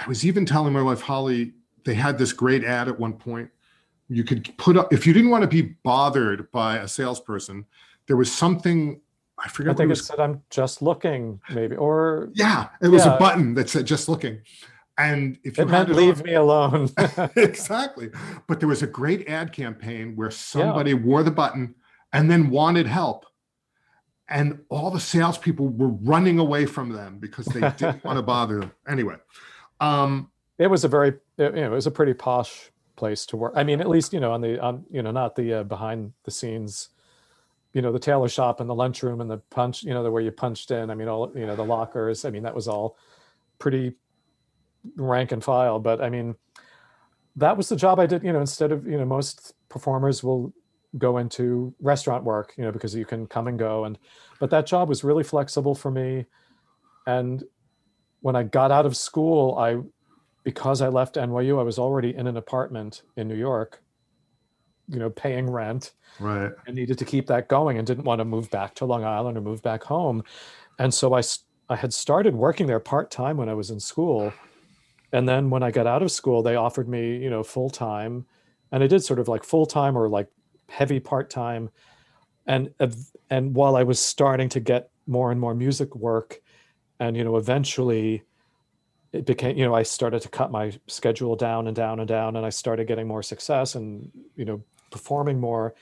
[0.00, 3.50] I was even telling my wife Holly they had this great ad at one point.
[4.08, 7.66] You could put up if you didn't want to be bothered by a salesperson.
[8.06, 9.00] There was something
[9.38, 11.76] I forget I what it think it said, I'm just looking, maybe.
[11.76, 14.40] Or Yeah, it was a button that said "just looking,"
[14.96, 16.90] and if you it meant it leave on- me alone.
[17.36, 18.10] exactly.
[18.46, 21.74] But there was a great ad campaign where somebody wore the button
[22.12, 23.26] and then wanted help.
[24.30, 28.60] And all the salespeople were running away from them because they didn't want to bother
[28.60, 28.72] them.
[28.86, 29.16] Anyway,
[29.80, 33.36] um, it was a very, it, you know, it was a pretty posh place to
[33.38, 33.54] work.
[33.56, 36.12] I mean, at least, you know, on the, on, you know, not the uh, behind
[36.24, 36.90] the scenes,
[37.78, 40.24] you know, the tailor shop and the lunchroom and the punch, you know, the way
[40.24, 40.90] you punched in.
[40.90, 42.24] I mean, all, you know, the lockers.
[42.24, 42.96] I mean, that was all
[43.60, 43.94] pretty
[44.96, 45.78] rank and file.
[45.78, 46.34] But I mean,
[47.36, 50.52] that was the job I did, you know, instead of, you know, most performers will
[50.96, 53.84] go into restaurant work, you know, because you can come and go.
[53.84, 53.96] And,
[54.40, 56.26] but that job was really flexible for me.
[57.06, 57.44] And
[58.22, 59.76] when I got out of school, I,
[60.42, 63.84] because I left NYU, I was already in an apartment in New York,
[64.88, 66.50] you know, paying rent right.
[66.66, 69.36] and needed to keep that going and didn't want to move back to Long Island
[69.36, 70.22] or move back home.
[70.78, 71.22] And so i
[71.70, 74.32] i had started working there part time when I was in school.
[75.12, 78.26] And then when I got out of school, they offered me, you know, full time.
[78.72, 80.28] And I did sort of like full time or like
[80.68, 81.70] heavy part time.
[82.46, 82.72] And,
[83.28, 86.40] and while I was starting to get more and more music work,
[87.00, 88.22] and, you know, eventually
[89.12, 92.36] it became, you know, I started to cut my schedule down and down and down,
[92.36, 95.74] and I started getting more success and, you know, performing more.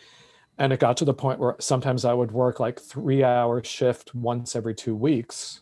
[0.59, 4.15] And it got to the point where sometimes i would work like three hour shift
[4.15, 5.61] once every two weeks.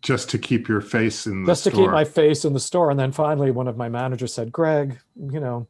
[0.00, 1.86] Just to keep your face in the just to store.
[1.86, 2.90] keep my face in the store.
[2.90, 5.66] And then finally one of my managers said greg you know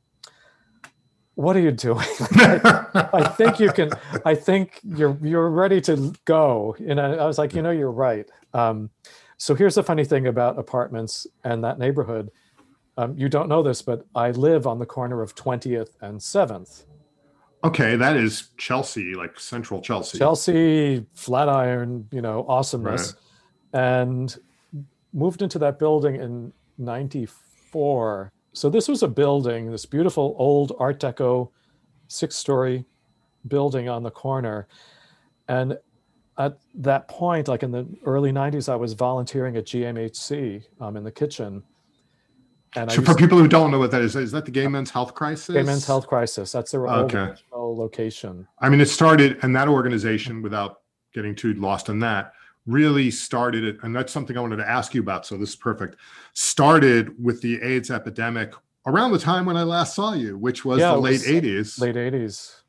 [1.34, 2.06] what are you doing?
[2.20, 3.90] I think you can
[4.26, 6.76] i think you're you're ready to go.
[6.86, 8.28] And i, I was like you know you're right.
[8.52, 8.90] Um,
[9.38, 12.30] so here's the funny thing about apartments and that neighborhood.
[12.98, 16.84] Um, you don't know this but i live on the corner of 20th and 7th
[17.64, 20.18] okay, that is Chelsea, like central Chelsea.
[20.18, 23.14] Chelsea, Flatiron, you know, awesomeness,
[23.72, 24.36] and
[25.12, 28.32] moved into that building in '94.
[28.52, 31.50] So this was a building, this beautiful old Art Deco,
[32.08, 32.84] six-story
[33.48, 34.66] building on the corner,
[35.48, 35.78] and
[36.38, 41.04] at that point, like in the early '90s, I was volunteering at GMHC um, in
[41.04, 41.62] the kitchen,
[42.76, 44.66] and So used for people who don't know what that is, is that the Gay
[44.66, 45.54] Men's Health Crisis?
[45.54, 46.52] Gay Men's Health Crisis.
[46.52, 47.30] That's their old Okay.
[47.30, 48.46] original location.
[48.60, 50.80] I mean, it started, and that organization, without
[51.12, 52.32] getting too lost in that,
[52.66, 53.76] really started it.
[53.82, 55.26] And that's something I wanted to ask you about.
[55.26, 55.96] So this is perfect.
[56.32, 58.54] Started with the AIDS epidemic
[58.86, 61.26] around the time when I last saw you, which was Yeah, the it late was
[61.26, 61.80] 80s.
[61.80, 62.60] Late '80s.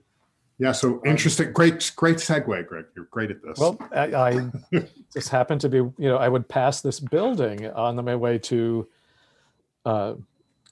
[0.59, 0.71] Yeah.
[0.71, 1.51] So um, interesting.
[1.53, 2.85] Great, great segue, Greg.
[2.95, 3.57] You're great at this.
[3.57, 4.51] Well, I, I
[5.13, 8.87] just happened to be, you know, I would pass this building on my way to
[9.85, 10.15] uh,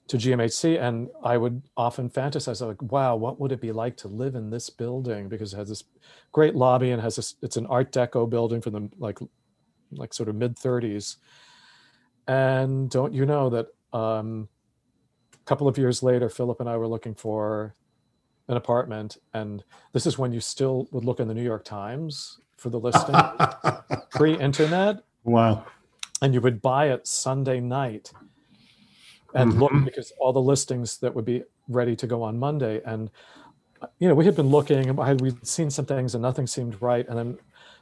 [0.07, 4.09] to GMHC, and I would often fantasize like, "Wow, what would it be like to
[4.09, 5.85] live in this building?" Because it has this
[6.33, 7.35] great lobby and has this.
[7.41, 9.19] It's an Art Deco building from the like,
[9.91, 11.15] like sort of mid '30s.
[12.27, 14.49] And don't you know that um,
[15.33, 17.75] a couple of years later, Philip and I were looking for
[18.49, 22.39] an apartment, and this is when you still would look in the New York Times
[22.57, 23.15] for the listing
[24.11, 25.65] pre-internet, wow.
[26.21, 28.11] and you would buy it Sunday night
[29.33, 29.85] and look Mhm.
[29.85, 32.81] because all the listings that would be ready to go on Monday.
[32.85, 33.09] And
[33.81, 36.47] uh, you know, we had been looking, and had we'd seen some things, and nothing
[36.47, 37.07] seemed right.
[37.07, 37.37] And then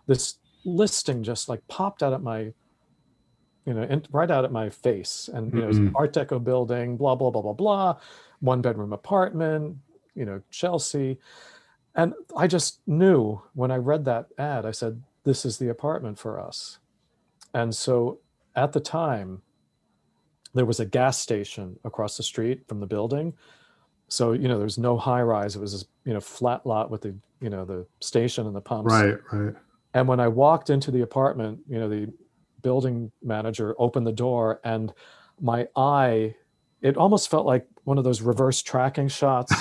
[0.07, 2.53] this listing just like popped out at my,
[3.65, 5.29] you know, in, right out at my face.
[5.33, 5.91] And you know, it was an.
[5.95, 7.97] Art Deco building, blah blah blah blah blah,
[8.39, 9.77] one bedroom apartment,
[10.15, 11.19] you know, Chelsea.
[11.95, 16.17] And I just knew when I read that ad, I said, this is the apartment
[16.17, 16.79] for us.
[17.53, 18.19] And so
[18.55, 19.41] at the time,
[20.53, 23.33] there was a gas station across the street from the building.
[24.07, 25.55] So, you know, there was no high rise.
[25.55, 28.61] It was this, you know, flat lot with the, you know, the station and the
[28.61, 28.91] pumps.
[28.91, 29.17] Right.
[29.31, 29.53] Right.
[29.93, 32.11] And when I walked into the apartment, you know, the
[32.61, 34.91] building manager opened the door and
[35.39, 36.35] my eye,
[36.81, 39.53] it almost felt like one of those reverse tracking shots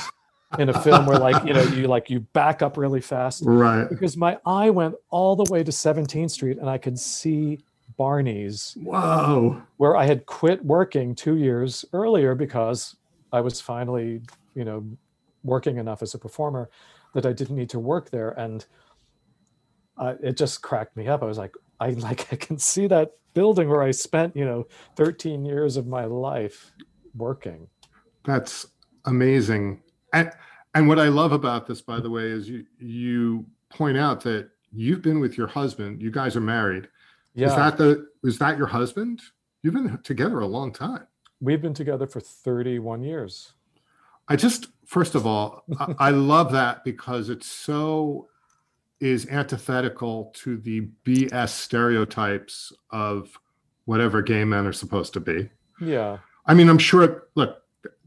[0.58, 3.88] in a film where like, you know, you like you back up really fast Right.
[3.88, 7.60] because my eye went all the way to 17th Street and I could see
[7.98, 9.60] Barney's Whoa.
[9.76, 12.96] where I had quit working two years earlier because
[13.32, 14.22] I was finally,
[14.54, 14.86] you know,
[15.44, 16.70] working enough as a performer
[17.12, 18.64] that I didn't need to work there, and
[19.98, 21.22] uh, it just cracked me up.
[21.22, 24.66] I was like, I like I can see that building where I spent, you know,
[24.96, 26.72] 13 years of my life
[27.14, 27.68] working.
[28.24, 28.66] That's
[29.04, 29.82] amazing.
[30.14, 30.32] And
[30.74, 34.50] and what I love about this, by the way, is you you point out that
[34.72, 36.00] you've been with your husband.
[36.00, 36.88] You guys are married.
[37.38, 39.22] Yeah, Is that the is that your husband?
[39.62, 41.06] You've been together a long time.
[41.40, 43.52] we've been together for 31 years.
[44.26, 48.28] I just first of all, I, I love that because it's so
[49.00, 53.38] is antithetical to the BS stereotypes of
[53.84, 55.48] whatever gay men are supposed to be.
[55.80, 57.28] Yeah, I mean, I'm sure.
[57.36, 57.62] Look,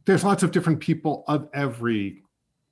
[0.06, 2.22] there's lots of different people of every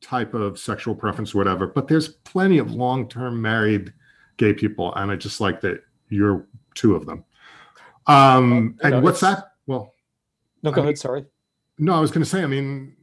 [0.02, 1.68] type of sexual preference, whatever.
[1.68, 3.94] But there's plenty of long-term married
[4.36, 6.46] gay people, and I just like that you're
[6.76, 7.24] two of them.
[8.08, 9.54] Um, Well, you know, and what's that?
[9.68, 9.94] Well,
[10.64, 10.98] no, I go mean- ahead.
[11.00, 11.26] Sorry.
[11.78, 12.44] no, I was going to say.
[12.44, 12.96] I mean,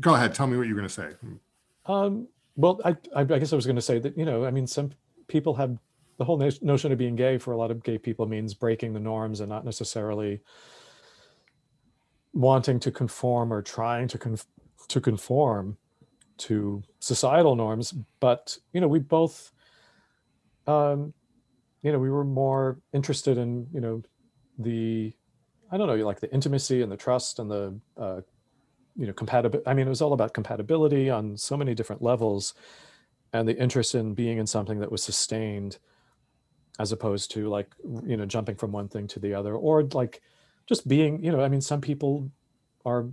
[0.00, 0.34] go ahead.
[0.34, 1.10] Tell me what you're going to say.
[1.86, 4.50] Um, well, I, I, I guess I was going to say that you know, I
[4.50, 4.90] mean, some
[5.28, 5.76] people have
[6.18, 8.92] the whole no- notion of being gay for a lot of gay people means breaking
[8.92, 10.40] the norms and not necessarily
[12.32, 14.46] wanting to conform or trying to conf-
[14.88, 15.76] to conform
[16.36, 17.94] to societal norms.
[18.20, 19.52] But you know, we both,
[20.66, 21.12] um,
[21.84, 24.02] you know, we were more interested in you know
[24.58, 25.14] the
[25.70, 28.20] I don't know, like the intimacy and the trust and the uh,
[28.96, 32.54] you know compatibility i mean it was all about compatibility on so many different levels
[33.32, 35.78] and the interest in being in something that was sustained
[36.78, 37.74] as opposed to like
[38.06, 40.20] you know jumping from one thing to the other or like
[40.66, 42.30] just being you know i mean some people
[42.84, 43.06] are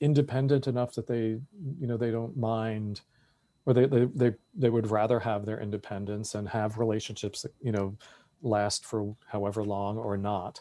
[0.00, 1.38] independent enough that they
[1.78, 3.00] you know they don't mind
[3.68, 7.70] or they they they, they would rather have their independence and have relationships that you
[7.70, 7.96] know
[8.40, 10.60] last for however long or not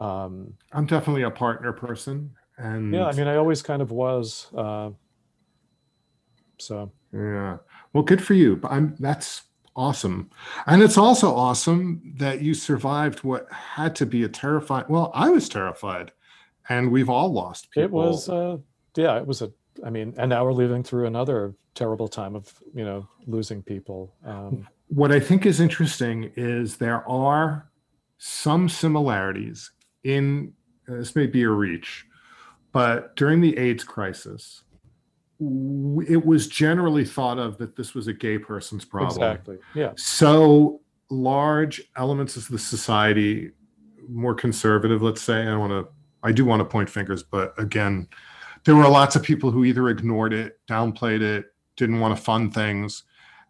[0.00, 4.48] um I'm definitely a partner person, and yeah i mean i always kind of was
[4.56, 4.90] uh
[6.58, 7.58] so Yeah.
[7.92, 8.56] Well, good for you.
[8.56, 9.42] But I'm that's
[9.76, 10.28] awesome.
[10.66, 15.30] And it's also awesome that you survived what had to be a terrifying well, I
[15.30, 16.10] was terrified.
[16.68, 17.84] And we've all lost people.
[17.84, 18.56] it was uh
[18.96, 19.52] yeah it was a
[19.84, 24.14] i mean and now we're living through another terrible time of you know losing people
[24.24, 27.70] um what I think is interesting is there are
[28.16, 29.70] some similarities
[30.04, 30.52] in
[30.86, 32.06] this may be a reach,
[32.72, 34.62] but during the AIDS crisis,
[35.40, 39.10] it was generally thought of that this was a gay person's problem.
[39.10, 43.52] exactly yeah so large elements of the society
[44.08, 45.86] more conservative let's say i want to
[46.24, 48.08] i do want to point fingers but again
[48.68, 51.46] there were lots of people who either ignored it downplayed it
[51.76, 53.04] didn't want to fund things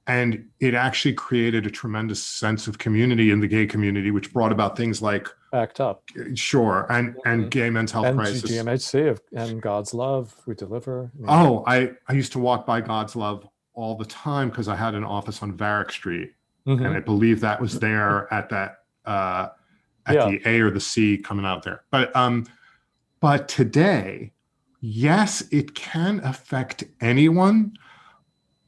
[0.07, 4.53] and it actually created a tremendous sense of community in the gay community which brought
[4.53, 6.05] about things like act up
[6.35, 7.21] sure and Mhm.
[7.27, 11.33] and gay men's health and crisis gmhc of, and god's love we deliver you know.
[11.33, 13.45] oh i i used to walk by god's love
[13.75, 16.31] all the time because i had an office on varick street
[16.67, 16.85] Mhm.
[16.87, 19.49] and I believe that was there at that uh,
[20.07, 20.29] at Yeah.
[20.29, 21.81] the A or the C coming out there.
[21.91, 22.45] But um,
[23.21, 24.33] but today,
[24.81, 27.77] yes, it can affect anyone,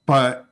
[0.06, 0.46] but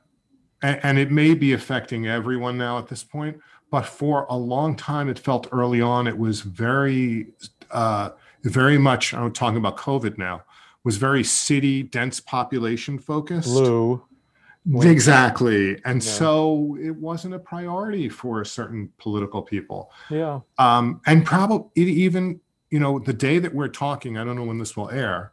[0.61, 3.39] and, it may be affecting everyone now at this point.
[3.71, 7.27] But for a long time, it felt early on it was very
[7.71, 8.09] uh,
[8.43, 9.13] very much.
[9.13, 10.43] I'm talking about COVID now.
[10.83, 13.47] Was very city dense population focused.
[13.47, 14.03] blue.
[14.81, 15.81] Exactly.
[15.85, 16.11] And Yeah.
[16.11, 19.91] so it wasn't a priority for certain political people.
[20.09, 22.39] yeah Um, and probably even,
[22.69, 25.31] you know, the day that we're talking, I don't know when this will air,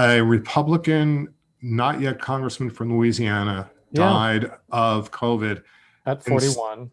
[0.00, 1.28] a Republican,
[1.62, 4.04] not yet congressman from Louisiana, Yeah.
[4.08, 5.62] died of COVID.
[6.06, 6.90] at And 41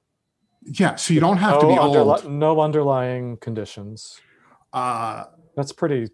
[0.63, 0.95] Yeah.
[0.95, 2.31] So you don't have to be underli- old.
[2.31, 4.19] no underlying conditions
[4.73, 5.23] Uh,
[5.55, 6.09] that's pretty that,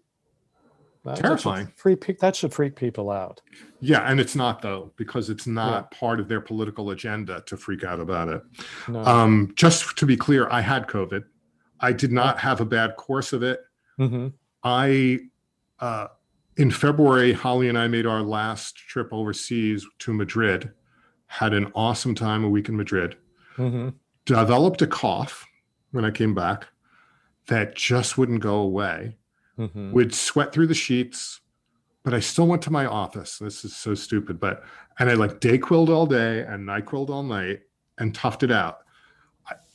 [1.02, 1.72] that should Terrifying.
[1.76, 3.40] freak that should freak people out
[3.80, 4.08] yeah.
[4.10, 8.00] And it's not, though, because it's not part of their political agenda to freak out
[8.00, 8.42] about it.
[8.88, 11.24] no Um, just to be clear, I had COVID.
[11.80, 13.60] I did not have a bad course of it.
[13.98, 14.28] hmm
[14.62, 15.18] I,
[15.80, 16.06] uh,
[16.56, 20.70] in February, Holly and I made our last trip overseas to Madrid.
[21.26, 23.16] Had an awesome time a week in Madrid.
[23.56, 23.90] hmm
[24.26, 25.44] Developed a cough
[25.90, 26.68] when I came back
[27.48, 29.16] that just wouldn't go away.
[29.56, 31.40] hmm Would sweat through the sheets,
[32.04, 33.38] but I still went to my office.
[33.38, 34.64] This is so stupid, but
[34.98, 37.60] and I like Dayquiled all day and Nyquiled all night
[37.98, 38.78] and toughed it out.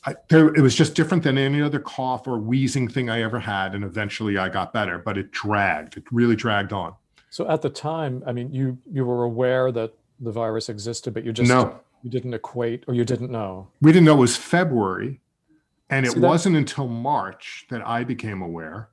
[0.10, 3.40] I, there, it was just different than any other cough or wheezing thing I ever
[3.40, 4.98] had, and eventually I got better.
[4.98, 5.98] But it dragged.
[5.98, 6.94] It really dragged on.
[7.30, 11.24] So at the time, I mean, you you were aware that the virus existed, but
[11.24, 13.68] you just no, you didn't equate or you didn't know.
[13.82, 15.20] we didn't know it was February,
[15.90, 18.90] and it See, wasn't until March that I became aware.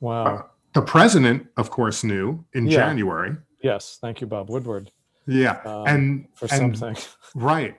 [0.00, 0.46] Wow.
[0.72, 2.76] The president, of course, knew in Yeah.
[2.78, 3.36] January.
[3.62, 4.90] Yes, thank you, Bob Woodward,
[5.26, 6.96] Yeah, Um, and for and something.
[7.34, 7.76] right.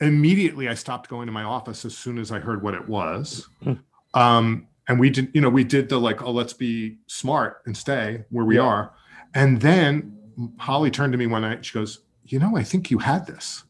[0.00, 3.48] Immediately, I stopped going to my office as soon as I heard what it was.
[3.62, 3.72] Hmm.
[4.14, 7.76] um, and we did, you know, we did the like, oh, let's be smart and
[7.76, 8.62] stay where we Yeah.
[8.62, 8.92] are.
[9.34, 10.18] And then
[10.58, 11.64] Holly turned to me one night.
[11.64, 13.64] She goes, "You know, I think you had this."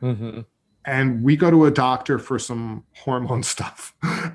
[0.00, 0.40] hmm
[0.88, 3.92] and we go to a doctor for some hormone stuff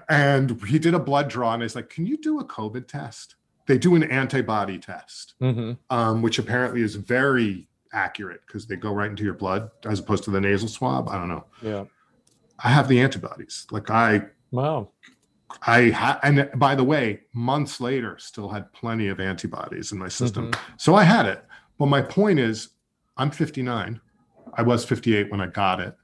[0.10, 3.36] and he did a blood draw and he's like can you do a covid test
[3.68, 8.94] they do an antibody test hmm um, which apparently is very accurate because they go
[8.94, 11.86] right into your blood as opposed to the nasal swab i don't know Yeah.
[12.60, 14.90] i have the antibodies like i Wow.
[15.64, 20.08] i ha- and by the way months later still had plenty of antibodies in my
[20.08, 20.60] system Mhm.
[20.78, 21.46] so i had it
[21.78, 22.70] but my point is
[23.18, 24.00] i'm 59
[24.54, 25.96] i was 58 when i got it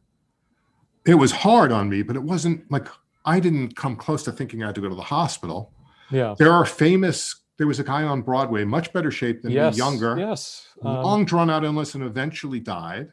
[1.05, 2.87] it was hard on me but it wasn't like
[3.25, 5.71] i didn't come close to thinking i had to go to the hospital
[6.11, 6.35] Yeah.
[6.37, 9.73] there are famous there was a guy on broadway much better shape than yes.
[9.73, 10.67] me younger Yes.
[10.81, 13.11] Um, long drawn out illness and eventually died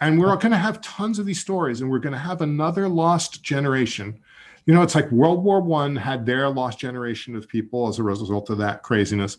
[0.00, 2.88] and we're going to have tons of these stories and we're going to have another
[2.88, 4.20] lost generation
[4.66, 8.02] you know it's like world war one had their lost generation of people as a
[8.02, 9.36] result of that craziness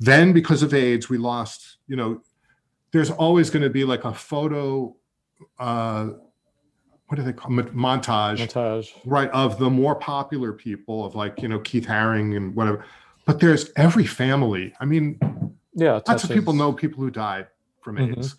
[0.00, 2.20] then because of aids we lost you know
[2.90, 4.94] there's always going to be like a photo
[5.58, 6.10] uh
[7.08, 8.92] what do they call it montage montage.
[9.04, 12.84] right of the more popular people of like you know keith haring and whatever
[13.24, 15.18] but there's every family i mean
[15.74, 16.00] Yeah.
[16.06, 17.48] lots of people know people who died
[17.82, 18.16] from Mhm.
[18.16, 18.36] AIDS.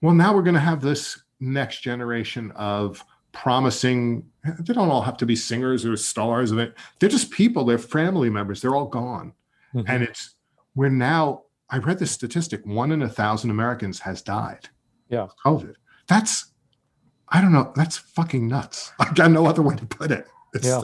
[0.00, 4.24] Well, now we're going to have this next generation of promising.
[4.60, 6.74] They don't all have to be singers or stars of it.
[6.98, 7.64] They're just people.
[7.64, 8.60] They're family members.
[8.62, 9.32] They're all gone,
[9.74, 9.84] Mhm.
[9.88, 10.34] and it's
[10.74, 11.42] we're now.
[11.68, 14.68] I read this statistic: one in a thousand Americans has died.
[15.10, 15.22] Yeah.
[15.24, 15.74] of COVID.
[16.08, 16.46] That's
[17.28, 17.72] I don't know.
[17.76, 18.92] That's fucking nuts.
[18.98, 20.26] I've got no other way to put it.
[20.54, 20.82] It's, Yeah.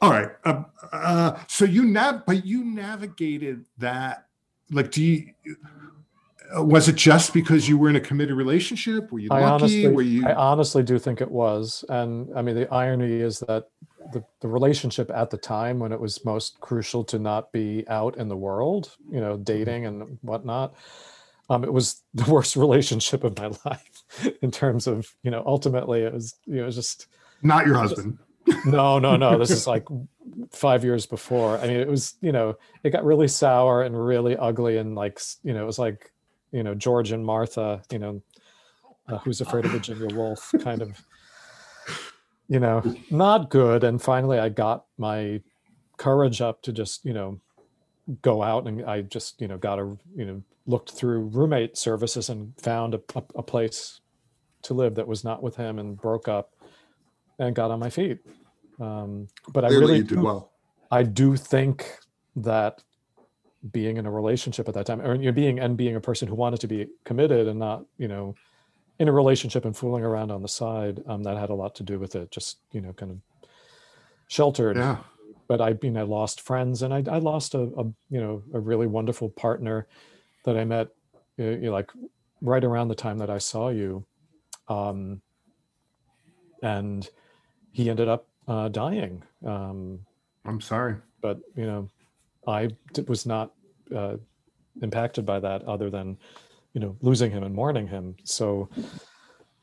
[0.00, 0.28] All right.
[0.44, 4.26] Uh, uh, so you nav, but you navigated that.
[4.70, 5.26] Like, do you?
[6.56, 9.12] uh, Was it just because you were in a committed relationship?
[9.12, 9.52] Were you I lucky?
[9.52, 10.26] honestly, were you?
[10.26, 13.68] I honestly do think it was, and I mean the irony is that
[14.12, 18.16] the, the relationship at the time when it was most crucial to not be out
[18.16, 20.74] in the world, you know, dating and whatnot,
[21.50, 26.02] um, it was the worst relationship of my life in terms of you know ultimately
[26.02, 27.06] it was you know just
[27.42, 28.18] not your husband.
[28.64, 29.38] no no no.
[29.38, 29.86] This is like
[30.50, 31.58] five years before.
[31.58, 35.20] I mean it was you know it got really sour and really ugly and like
[35.42, 36.12] you know it was like
[36.52, 38.22] you know george and martha you know
[39.08, 41.00] uh, who's afraid of virginia woolf kind of
[42.48, 43.84] you know not good.
[43.84, 45.40] And finally i got my
[45.96, 47.40] courage up to just you know
[48.22, 52.28] go out and i just you know got a you know looked through roommate services
[52.28, 54.00] and found a, a, a place
[54.62, 56.54] to live that was not with him and broke up
[57.40, 58.18] and got on my feet
[58.78, 60.50] um, but i really you did do- well.
[60.90, 61.98] I do think
[62.36, 62.82] that
[63.70, 66.34] being in a relationship at that time, or you being and being a person who
[66.34, 68.34] wanted to be committed and not, you know,
[68.98, 71.82] in a relationship and fooling around on the side, um, that had a lot to
[71.82, 72.30] do with it.
[72.30, 73.18] Just you know, kind of
[74.28, 74.76] sheltered.
[74.76, 74.98] Yeah.
[75.46, 78.60] But I mean, I lost friends, and I, I lost a, a you know a
[78.60, 79.86] really wonderful partner
[80.44, 80.88] that I met,
[81.36, 81.90] you know, like
[82.40, 84.06] right around the time that I saw you,
[84.68, 85.20] um,
[86.62, 87.08] and
[87.72, 89.22] he ended up uh, dying.
[89.44, 90.00] Um,
[90.44, 90.96] I'm sorry.
[91.20, 91.90] but you know
[92.48, 93.52] i d- was not
[93.94, 94.16] uh,
[94.80, 96.16] impacted by that other than
[96.72, 98.68] you know losing him and mourning him so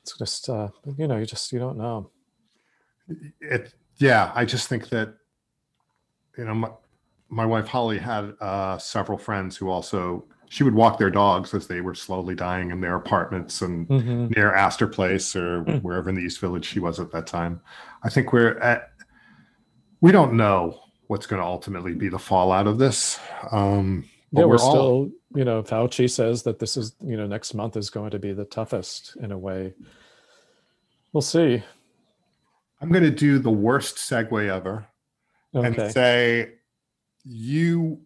[0.01, 2.11] it's just uh you know you just you don't know
[3.41, 5.15] it yeah i just think that
[6.37, 6.69] you know my,
[7.29, 11.67] my wife holly had uh, several friends who also she would walk their dogs as
[11.67, 14.35] they were slowly dying in their apartments and Mhm.
[14.35, 15.81] near astor place or Mm.
[15.81, 17.59] wherever in the east village she was at that time
[18.03, 18.91] i think we're at
[20.01, 23.19] we don't know what's going to ultimately be the fallout of this
[23.51, 27.17] um but yeah we're, we're all still you know fauci says that this is you
[27.17, 29.73] know next month is going to be the toughest in a way
[31.13, 31.61] we'll see
[32.81, 34.87] i'm going to do the worst segue ever
[35.55, 36.53] okay and say
[37.25, 37.99] you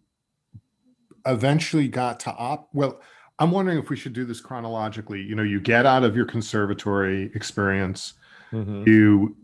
[1.26, 3.00] eventually got to op well
[3.38, 5.20] i'm wondering if we should do this chronologically.
[5.22, 8.14] You know you get out of your conservatory experience.
[8.52, 8.86] Mhm.
[8.86, 9.36] you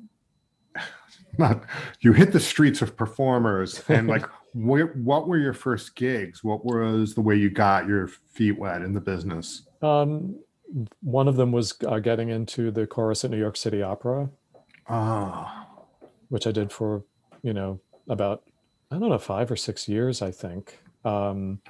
[1.39, 1.64] not
[2.01, 6.43] you hit the streets of performers and like where, what were your first gigs?
[6.43, 9.62] What was the way you got your feet wet in the business?
[9.83, 10.37] Um
[11.01, 14.29] one of them was uh, getting into the chorus at new york city opera.
[14.89, 15.66] Ah.
[16.29, 17.05] Which I did for,
[17.43, 18.43] you know, about
[18.91, 21.61] I don't know five or six years, I think, um,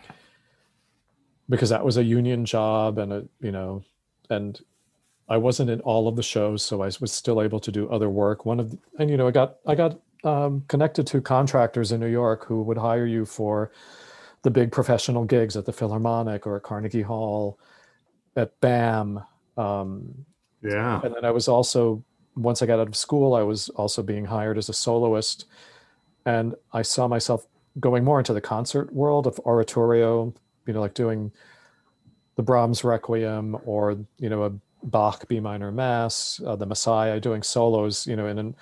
[1.49, 3.83] because that was a union job, and a you know,
[4.31, 4.61] and
[5.29, 8.09] I wasn't in all of the shows, so I was still able to do other
[8.09, 8.47] work.
[8.47, 12.01] One of the, and you know, I got I got um, connected to contractors in
[12.01, 13.70] New York who would hire you for
[14.43, 17.59] the big professional gigs at the Philharmonic or at Carnegie Hall,
[18.37, 19.20] at BAM.
[19.57, 20.24] Um,
[20.62, 21.01] Yeah.
[21.03, 22.05] and then I was also
[22.39, 25.47] once I got out of school, I was also being hired as a soloist,
[26.24, 27.47] and I saw myself
[27.81, 30.35] going more into the concert world of oratorio.
[30.66, 31.33] You know, like doing
[32.37, 34.53] the Brahms Requiem or you know a
[34.83, 38.07] Bach B minor Mass, uh, the Messiah, doing solos.
[38.07, 38.57] You know, in an,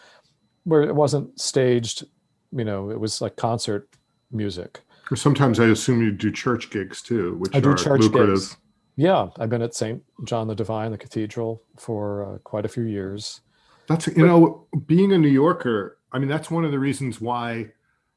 [0.64, 2.04] where it wasn't staged.
[2.52, 3.88] You know, it was like concert
[4.30, 4.80] music.
[5.10, 8.36] Or sometimes I assume you do church gigs too, which I do church lucrative.
[8.36, 8.56] gigs.
[8.96, 10.02] Yeah, I've been at St.
[10.24, 13.42] John the Divine, the cathedral, for uh, quite a few years.
[13.88, 15.98] That's you know, being a New Yorker.
[16.12, 17.72] I mean, that's one of the reasons why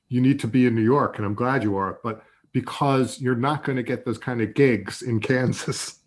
[0.10, 2.00] you need to be in New York, and I'm glad you are.
[2.04, 6.00] But because you're not going to get those kind of gigs in Kansas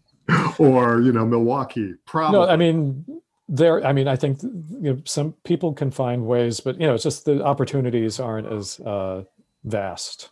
[0.59, 1.94] or you know Milwaukee.
[2.07, 2.38] Probably.
[2.38, 3.05] No, I mean
[3.48, 3.84] there.
[3.84, 7.05] I mean, I think you know some people can find ways, but you know, it's
[7.05, 9.24] just the opportunities aren't as uh,
[9.64, 10.30] vast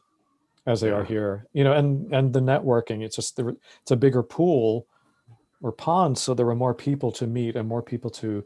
[0.66, 1.46] as they are here.
[1.52, 3.02] You know, and and the networking.
[3.02, 3.50] It's just there,
[3.82, 4.86] it's a bigger pool
[5.62, 8.44] or pond, so there are more people to meet and more people to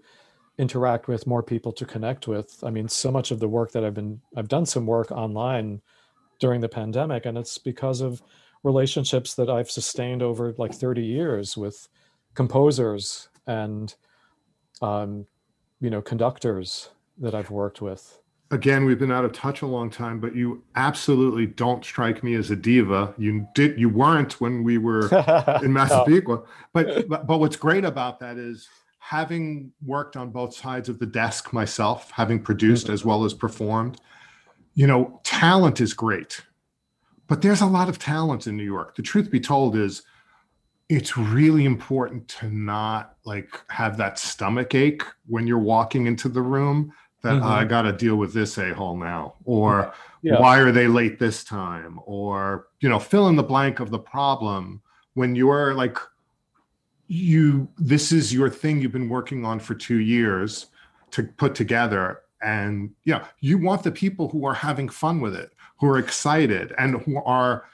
[0.59, 2.62] interact with, more people to connect with.
[2.62, 5.82] I mean, so much of the work that I've been I've done some work online
[6.40, 8.22] during the pandemic, and it's because of
[8.62, 11.88] relationships that I've sustained over like 30 years with
[12.34, 13.94] composers and
[14.82, 15.26] um,
[15.80, 18.18] you know conductors that I've worked with.
[18.50, 22.34] again we've been out of touch a long time but you absolutely don't strike me
[22.34, 25.07] as a diva you did you weren't when we were
[25.62, 25.80] in No.
[25.80, 26.42] Massapequa
[26.72, 28.68] but, but but what's great about that is
[29.09, 34.00] having worked on both sides of the desk myself having produced as well as performed
[34.74, 36.40] you know talent is great
[37.26, 40.05] but there's a lot of talent in New York the truth be told is
[40.88, 46.40] it's really important to not like have that stomach ache when you're walking into the
[46.40, 46.90] room
[47.22, 47.42] that Mhm.
[47.42, 49.92] I got to deal with this a-hole now or
[50.22, 50.40] Yeah.
[50.40, 53.98] why are they late this time or you know fill in the blank of the
[53.98, 54.80] problem
[55.12, 55.98] when you're like
[57.07, 60.66] you this is your thing you've been working on for 2 years
[61.11, 65.52] to put together and yeah you want the people who are having fun with it
[65.78, 67.64] who are excited and who are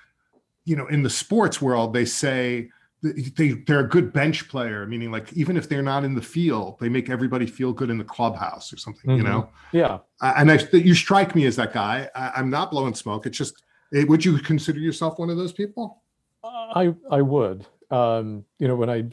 [0.64, 2.68] you know in the sports world they say
[3.02, 6.76] they they're a good bench player meaning like even if they're not in the field
[6.80, 9.26] they make everybody feel good in the clubhouse or something you Mhm.
[9.26, 9.98] know Yeah.
[10.20, 12.10] and I, you strike me as that guy.
[12.14, 13.24] I, I'm not blowing smoke.
[13.24, 13.62] It's just,
[13.94, 16.02] eh, would you consider yourself one of those people?
[16.44, 17.66] I I would.
[17.90, 19.04] Um, you know, when I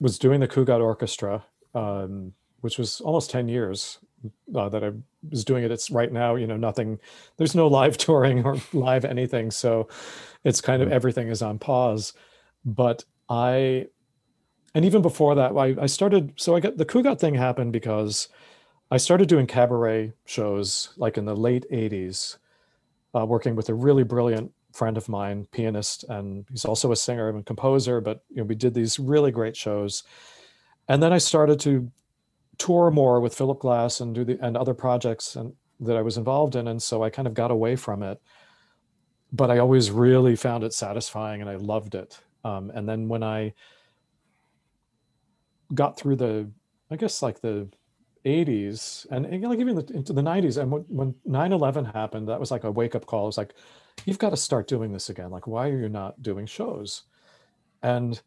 [0.00, 3.98] was doing the Cugat Orchestra, um, which was almost ten years
[4.54, 4.92] uh, that I
[5.30, 5.70] was doing it.
[5.70, 6.34] It's right now.
[6.34, 6.98] You know, nothing.
[7.36, 9.88] There's no live touring or live anything, so
[10.44, 10.92] it's kind of Mhm.
[10.92, 12.12] everything is on pause.
[12.64, 13.88] But I,
[14.74, 16.32] and even before that, I, I started.
[16.36, 18.28] So I got the Cugat thing happened because
[18.90, 22.38] I started doing cabaret shows like in the late '80s,
[23.14, 27.28] uh, working with a really brilliant friend of mine, pianist, and he's also a singer
[27.28, 28.00] and composer.
[28.00, 30.02] But you know, we did these really great shows,
[30.88, 31.90] and then I started to
[32.58, 36.16] tour more with Philip Glass and do the and other projects and that I was
[36.16, 38.20] involved in, and so I kind of got away from it.
[39.32, 42.20] But I always really found it satisfying, and I loved it.
[42.44, 43.54] Um, and then when I
[45.72, 46.50] got through the,
[46.90, 47.68] I guess like the
[48.24, 52.40] 80s and, and like even the, into the 90s and when, when 9-11 happened that
[52.40, 53.54] was like a wake-up call it was like
[54.04, 57.02] you've got to start doing this again like why are you not doing shows
[57.82, 58.20] and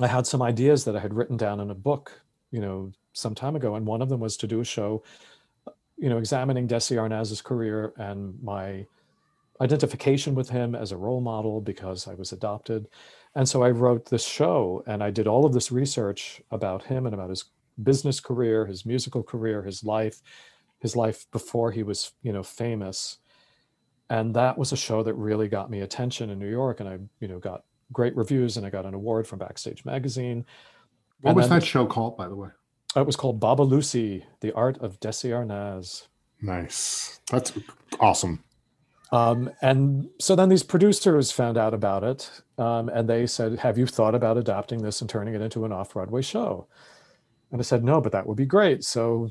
[0.00, 3.34] i had some ideas that i had written down in a book you know some
[3.34, 5.02] time ago and one of them was to do a show
[5.66, 8.86] uh, you know examining desi arnaz's career and my
[9.60, 12.86] identification with him as a role model because i was adopted
[13.34, 17.06] and so i wrote this show and i did all of this research about him
[17.06, 17.44] and about his
[17.82, 20.20] business career, his musical career, his life,
[20.80, 23.18] his life before he was, you know, famous.
[24.10, 26.80] And that was a show that really got me attention in New York.
[26.80, 30.44] And I, you know, got great reviews and I got an award from Backstage Magazine.
[31.20, 32.48] What And was then- that show called, by the way?
[32.96, 36.06] It was called Baba Lucy, The Art of Desi Arnaz.
[36.40, 37.20] Nice.
[37.30, 37.52] That's
[38.00, 38.42] awesome.
[39.12, 43.76] Um, and so then these producers found out about it um, and they said, Have
[43.78, 46.66] you thought about adapting this and turning it into an off Broadway show?
[47.52, 48.84] And I said, No, but that would be great.
[48.84, 49.30] So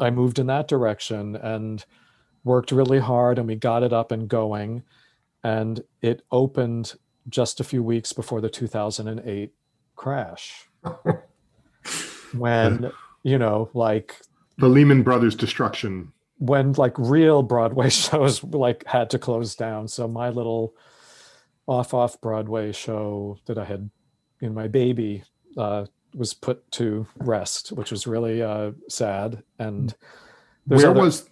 [0.00, 1.84] I moved in that direction and
[2.46, 4.82] worked really hard and we got it up and going.
[5.44, 6.94] And it opened
[7.28, 9.52] just a few weeks before the 2008
[9.96, 10.68] crash.
[12.36, 12.90] when,
[13.22, 14.16] you know, like
[14.58, 16.12] The Lehman Brothers destruction.
[16.38, 19.88] when like real Broadway shows like had to close down.
[19.88, 20.74] So my little
[21.66, 23.90] off off Broadway show that I had
[24.40, 25.24] in my baby
[25.56, 29.42] uh, was put to rest, which was really uh, sad.
[29.58, 29.94] And
[30.66, 31.28] Where other- was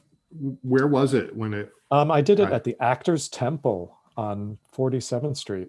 [0.62, 2.52] where was it when it um, I did it Right.
[2.54, 5.68] at the Actors Temple on 47th Street.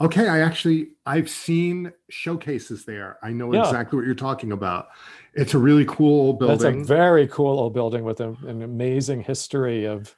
[0.00, 3.18] Okay, I actually I've seen showcases there.
[3.22, 3.60] I know Yeah.
[3.64, 4.88] exactly what you're talking about.
[5.34, 6.78] It's a really cool old building.
[6.78, 10.14] That's a very cool old building with a- an amazing history of,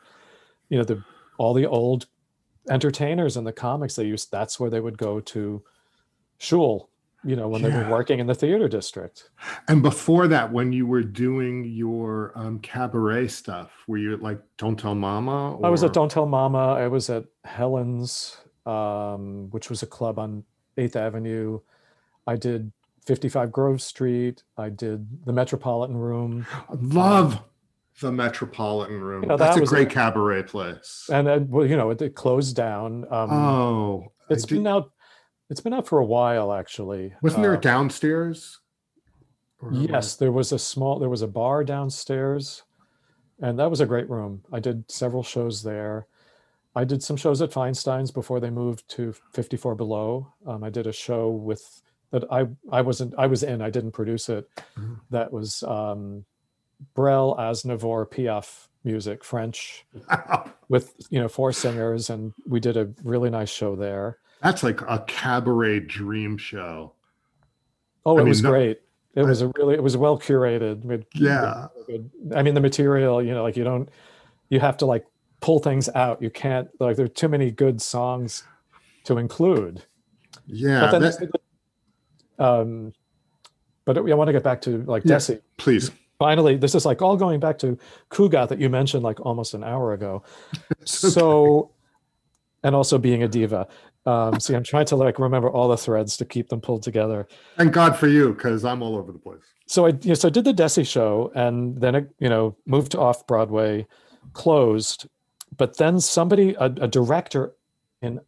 [0.68, 1.02] you know, the
[1.38, 2.06] all the old
[2.68, 4.30] entertainers and the comics they used.
[4.32, 5.62] That's where they would go to
[6.38, 6.90] shul,
[7.24, 9.30] you know, when they were working in the theater district.
[9.66, 14.40] and before that, when you were doing your um, cabaret stuff, were you at, like
[14.56, 15.58] Don't Tell Mama?
[15.60, 16.74] I was at Don't Tell Mama.
[16.74, 20.44] I was at Helen's, um, which was a club on
[20.76, 21.60] Eighth Avenue.
[22.26, 22.70] I did
[23.06, 24.42] 55 Grove Street.
[24.56, 27.42] I did the Metropolitan Room, Love
[28.00, 29.24] the Metropolitan Room.
[29.24, 31.08] You know, that That's a was a- great cabaret place.
[31.12, 33.04] and uh, well, you know, it, it closed down.
[33.10, 34.92] Um, oh, it's been out.
[35.50, 37.14] It's been out for a while, actually.
[37.22, 38.60] wasn't there Uh, a downstairs?
[39.60, 40.98] Or Yes, there was a small.
[40.98, 42.62] There was a bar downstairs,
[43.40, 44.42] and that was a great room.
[44.52, 46.06] I did several shows there.
[46.76, 50.32] I did some shows at Feinstein's before they moved to 54 Below.
[50.46, 51.82] Um, I did a show with
[52.12, 53.60] that I I wasn't I was in.
[53.62, 54.48] I didn't produce it.
[54.76, 55.00] Mhm.
[55.10, 56.24] That was um,
[56.94, 59.86] Brel, Aznavour, Piaf music, French,
[60.68, 64.18] with you know four singers, and we did a really nice show there.
[64.42, 66.92] That's like a cabaret dream show.
[68.06, 68.80] Oh, I it mean, was great.
[69.14, 71.04] It I- was a really it was well curated.
[71.14, 71.66] Yeah.
[72.34, 73.88] I mean, the material, you know, like you don't,
[74.48, 75.04] you have to like
[75.40, 76.22] pull things out.
[76.22, 78.44] You can't like there are too many good songs
[79.04, 79.82] to include.
[80.46, 80.90] Yeah.
[80.90, 81.30] but that-
[82.38, 82.92] um,
[83.84, 85.16] but I want to get back to like Yeah.
[85.16, 85.40] Desi.
[85.56, 85.90] please.
[86.18, 87.78] Finally, this is like all going back to
[88.10, 90.22] Cugat that you mentioned like almost an hour ago.
[90.84, 91.70] So,
[92.64, 93.68] and also being a diva.
[94.08, 97.28] Um, see, I'm trying to like remember all the threads to keep them pulled together.
[97.58, 99.42] Thank God for you, because I'm all over the place.
[99.66, 102.56] so I you know, so I did the Desi show and then it you know
[102.64, 103.86] moved to off Broadway,
[104.32, 105.06] closed,
[105.56, 107.52] but then somebody a, a director
[108.00, 108.20] in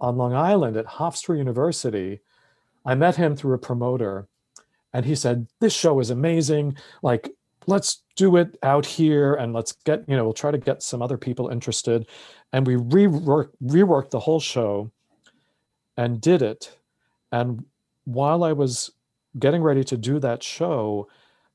[0.00, 2.20] on Long Island at Hofstra University,
[2.84, 4.26] I met him through a promoter,
[4.92, 6.76] and he said this show is amazing.
[7.02, 7.30] Like
[7.68, 11.00] let's do it out here and let's get you know we'll try to get some
[11.00, 12.08] other people interested,
[12.52, 14.90] and we reworked reworked the whole show,
[15.98, 16.78] and did it,
[17.30, 17.66] and
[18.04, 18.92] while I was
[19.38, 21.08] getting ready to do that show,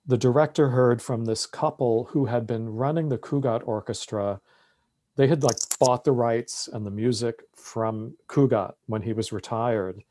[0.05, 4.41] the director heard from this couple who had been running the Cugat Orchestra.
[5.15, 10.03] They had like bought the rights and the music from Cugat when he was retired.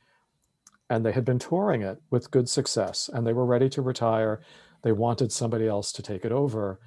[0.89, 4.41] And they had been touring it with good success and they were ready to retire.
[4.83, 6.81] They wanted somebody else to take it over.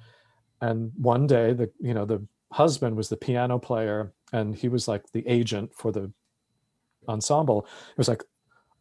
[0.60, 4.88] And one day the you know the husband was the piano player and he was
[4.88, 6.12] like the agent for the
[7.08, 7.66] ensemble.
[7.90, 8.22] It was like,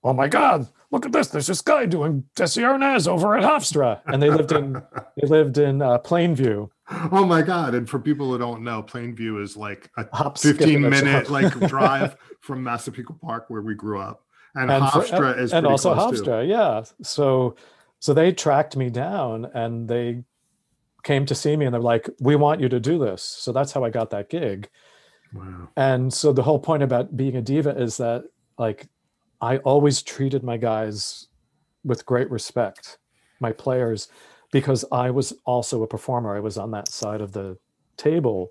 [0.03, 1.27] oh my God, look at this.
[1.27, 4.01] There's this guy doing Desi Arnaz over at Hofstra.
[4.05, 4.73] And they lived in
[5.21, 6.69] they lived in uh, Plainview.
[7.11, 7.73] oh my God.
[7.75, 12.15] And for people who don't know, Plainview is like a Hop, 15 minute like drive
[12.41, 14.23] from Massapequa Park where we grew up.
[14.53, 16.25] And, And for- Hofstra is and also close too.
[16.27, 16.83] Hofstra, yeah.
[17.01, 17.55] So
[17.99, 20.23] so they tracked me down and they
[21.03, 23.23] came to see me and they're like, we want you to do this.
[23.23, 24.69] So that's how I got that gig.
[25.35, 25.69] Wow.
[25.75, 28.25] And so the whole point about being a diva is that
[28.57, 28.87] like
[29.41, 31.27] I always treated my guys
[31.83, 32.97] with great respect,
[33.39, 34.07] my players,
[34.51, 36.35] because I was also a performer.
[36.35, 37.57] I was on that side of the
[37.97, 38.49] table.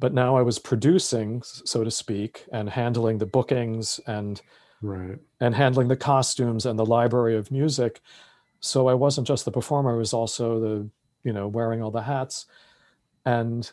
[0.00, 4.40] But now I was producing, so to speak, and handling the bookings and
[4.82, 5.18] Right.
[5.40, 8.02] and handling the costumes and the library of music.
[8.60, 10.90] So I wasn't just the performer, I was also the,
[11.22, 12.46] you know, wearing all the hats.
[13.24, 13.70] And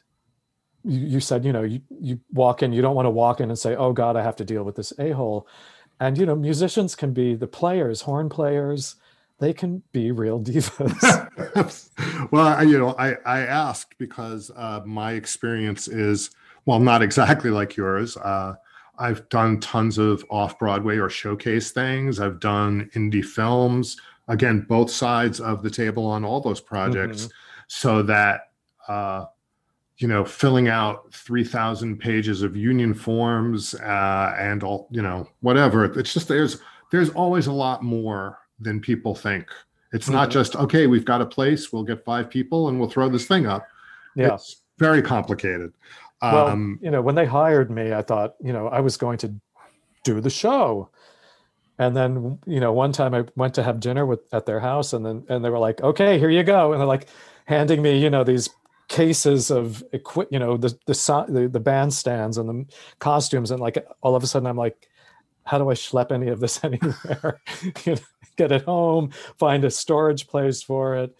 [0.83, 3.49] you, you said, you know, you, you walk in, you don't want to walk in
[3.49, 5.47] and say, oh God, I have to deal with this a-hole.
[5.99, 8.95] And, you know, musicians can be the players, horn players,
[9.39, 11.89] they can be real divas.
[12.31, 16.31] well, I, you know, I, I asked because uh, my experience is,
[16.65, 18.17] well, not exactly like yours.
[18.17, 18.55] Uh,
[18.99, 22.19] I've done tons of off Broadway or showcase things.
[22.19, 23.97] I've done indie films.
[24.27, 27.27] Again, both sides of the table on all those projects,
[27.67, 28.51] so that
[28.87, 29.25] uh,
[29.97, 35.27] you know, filling out three thousand pages of union forms uh, and all, you know,
[35.41, 35.85] whatever.
[35.99, 36.59] It's just there's
[36.91, 39.47] there's always a lot more than people think.
[39.93, 40.33] It's not Mhm.
[40.33, 40.87] just okay.
[40.87, 41.71] We've got a place.
[41.71, 43.67] We'll get five people and we'll throw this thing up.
[44.15, 44.33] yeah.
[44.33, 45.71] It's very complicated.
[46.21, 49.17] Well, Um, you know, when they hired me, I thought, you know, I was going
[49.19, 49.33] to
[50.03, 50.89] do the show.
[51.79, 54.93] And then, you know, one time I went to have dinner with at their house
[54.93, 57.07] and then and they were like, "Okay, here you go." And they're like
[57.45, 58.49] handing me, you know, these
[58.91, 63.83] cases of equip, you know, the the the, the bandstands and the costumes and like
[64.01, 64.89] all of a sudden I'm like
[65.43, 67.41] how do I schlep any of this anywhere?
[67.85, 68.01] you know,
[68.37, 71.15] get it home, find a storage place for it,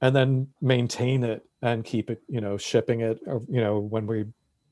[0.00, 4.06] and then maintain it and keep it, you know, shipping it, or, you know, when
[4.06, 4.24] we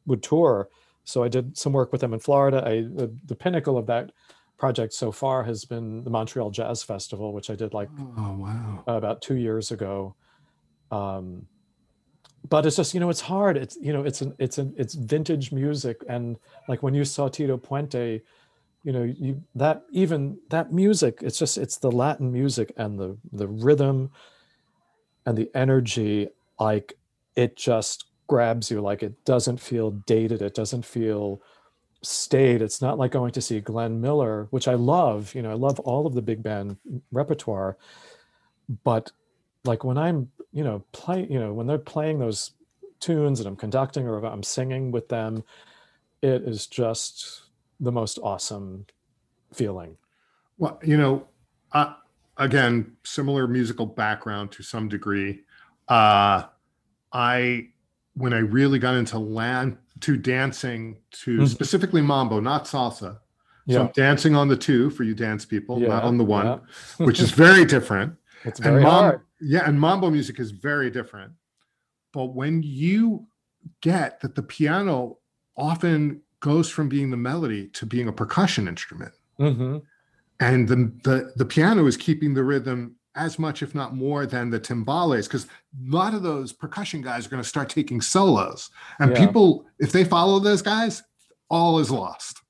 [0.07, 0.69] would tour
[1.05, 2.63] So I did some work with them in Florida.
[2.67, 4.11] I the, the pinnacle of that
[4.59, 8.85] project so far has been the Montreal Jazz Festival, which I did like Oh wow.
[8.87, 10.17] about two years ago.
[10.91, 11.47] Um,
[12.49, 13.57] but it's just you know it's hard.
[13.57, 16.37] It's you know it's an it's an it's vintage music, and
[16.69, 18.23] like when you saw Tito Puente,
[18.83, 21.19] you know you that even that music.
[21.23, 24.11] It's just it's the Latin music and the the rhythm
[25.27, 26.29] and the energy.
[26.59, 26.95] Like
[27.37, 28.81] it just grabs you.
[28.81, 30.41] Like it doesn't feel dated.
[30.41, 31.43] It doesn't feel
[32.03, 32.63] stayed.
[32.63, 35.35] It's not like going to see Glenn Miller, which I love.
[35.35, 36.79] You know I love all of the big band
[37.13, 37.77] repertoire,
[38.85, 39.13] but
[39.65, 42.53] like when I'm, you know, play, you know, when they're playing those
[42.99, 45.43] tunes and I'm conducting or I'm singing with them,
[46.23, 47.43] it is just
[47.79, 48.87] the most awesome
[49.53, 49.97] feeling.
[50.59, 51.27] Well, you know,
[51.73, 51.95] uh,
[52.37, 55.43] again, similar musical background to some degree.
[55.89, 56.45] Uh,
[57.13, 57.69] I,
[58.15, 61.49] when I really got into land to dancing to Mhm.
[61.49, 63.19] specifically mambo, not salsa.
[63.19, 63.19] So
[63.67, 66.59] Yeah, I'm dancing on the two for you dance people, not on the one, yeah.
[67.07, 68.15] which is very different.
[68.45, 69.21] it's very mam- hard.
[69.41, 71.33] Yeah, and mambo music is very different.
[72.13, 73.27] But when you
[73.81, 75.19] get that the piano
[75.57, 79.79] often goes from being the melody to being a percussion instrument, hmm
[80.41, 84.49] and the the, the piano is keeping the rhythm as much, if not more, than
[84.51, 88.71] the timbales, because a lot of those percussion guys are going to start taking solos,
[89.01, 89.27] and Yeah.
[89.27, 91.03] people, if they follow those guys,
[91.51, 92.41] all is lost.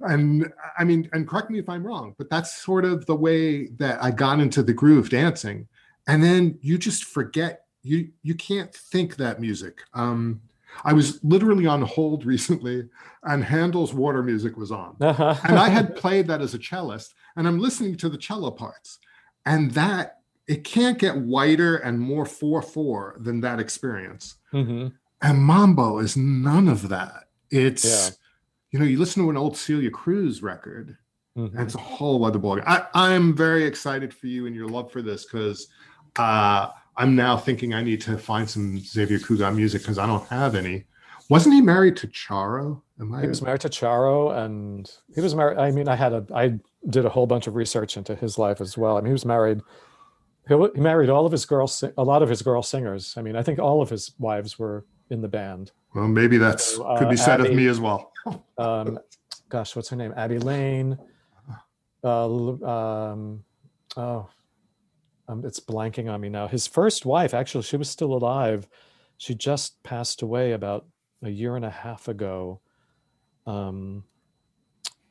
[0.00, 3.68] And I mean, and correct me if I'm wrong, but that's sort of the way
[3.78, 5.68] that I got into the groove dancing.
[6.06, 9.82] And then you just forget you you can't think that music.
[9.94, 10.40] Um,
[10.84, 12.88] I was literally on hold recently,
[13.24, 17.46] and Handel's Water Music was on and I had played that as a cellist, and
[17.46, 18.98] I'm listening to the cello parts,
[19.46, 24.36] and that it can't get whiter and more four four than that experience.
[24.50, 24.88] hmm
[25.20, 27.24] And mambo is none of that.
[27.50, 28.10] It's Yeah.
[28.70, 30.96] you know you listen to an old Celia Cruz record,
[31.34, 32.64] hmm and it's a whole other ballgame.
[32.66, 35.68] I, I'm very excited for you and your love for this because
[36.18, 40.26] uh, I'm now thinking I need to find some Xavier Cugat music because I don't
[40.28, 40.84] have any.
[41.30, 42.82] Wasn't he married to Charo?
[43.00, 43.22] Am I?
[43.22, 45.58] He was married to Charo, and he was married.
[45.58, 46.58] I mean, I had a, I
[46.90, 48.96] did a whole bunch of research into his life as well.
[48.96, 49.60] I mean, he was married.
[50.48, 53.14] He, he married all of his girl, si- a lot of his girl singers.
[53.16, 55.70] I mean, I think all of his wives were in the band.
[55.94, 58.12] well, maybe that's So, uh, could be said of me as well.
[58.58, 58.98] Um,
[59.48, 60.14] gosh, what's her name?
[60.16, 60.96] Abby Lane.
[62.04, 62.26] Uh,
[62.64, 63.44] um,
[63.96, 64.28] oh,
[65.28, 66.48] um, it's blanking on me now.
[66.48, 68.66] His first wife, actually, she was still alive.
[69.18, 70.86] She just passed away about
[71.22, 72.60] a year and a half ago.
[73.46, 74.04] Um,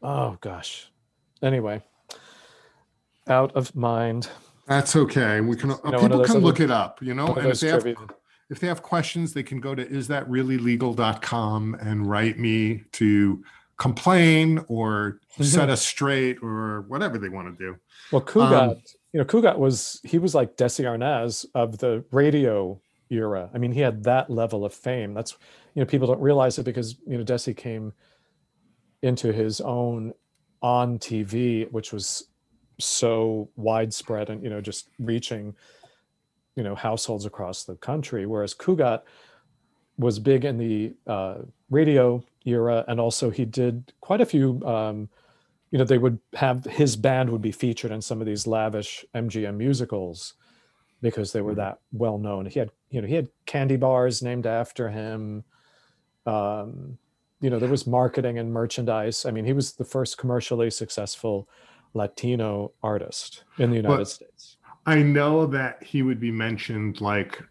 [0.04, 0.88] oh gosh.
[1.42, 1.82] Anyway,
[3.28, 4.30] out of mind.
[4.68, 5.42] That's okay.
[5.42, 7.68] We can uh, You know, people can look it up, you know, and if they
[7.70, 8.08] have trivia-
[8.50, 13.44] if they have questions, they can go to isthatreallylegal.com and write me to
[13.78, 15.44] complain or Mm-hmm.
[15.44, 17.78] set us straight or whatever they want to do.
[18.12, 18.76] Well, Cugat, Um,
[19.14, 23.50] you know, Cugat was he was like Desi Arnaz of the radio era.
[23.54, 25.14] I mean, he had that level of fame.
[25.14, 25.36] That's
[25.76, 27.94] you know, people don't realize it because you know Desi came
[29.02, 30.14] into his own
[30.62, 32.28] on TV, which was
[32.80, 35.56] so widespread and you know just reaching
[36.56, 38.26] you know households across the country.
[38.26, 39.02] Whereas Cugat
[39.98, 41.40] was big in the uh,
[41.70, 44.62] radio era, and also he did quite a few.
[44.66, 45.10] Um,
[45.72, 49.06] you know, they would have his band would be featured in some of these lavish
[49.16, 50.34] MGM musicals
[51.02, 51.58] because they were Mhm.
[51.58, 52.46] that well known.
[52.46, 55.44] He had, you know, he had candy bars named after him.
[56.26, 56.98] Um,
[57.40, 59.26] you know, there was marketing and merchandise.
[59.26, 61.50] I mean, he was the first commercially successful
[61.94, 64.58] Latino artist in the United But- States.
[64.86, 67.42] I know that he would be mentioned like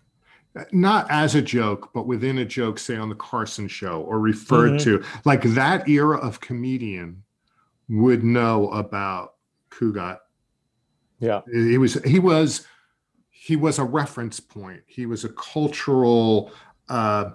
[0.73, 4.73] not as a joke, but within a joke, say on the Carson show or referred
[4.81, 4.83] Mhm.
[4.83, 5.05] to.
[5.25, 7.23] Like that era of comedian
[7.91, 9.35] would know about
[9.71, 10.19] Cugat.
[11.19, 11.43] Yeah.
[11.53, 12.67] he was he was
[13.29, 14.81] he was a reference point.
[14.87, 16.53] He was a cultural
[16.89, 17.31] uh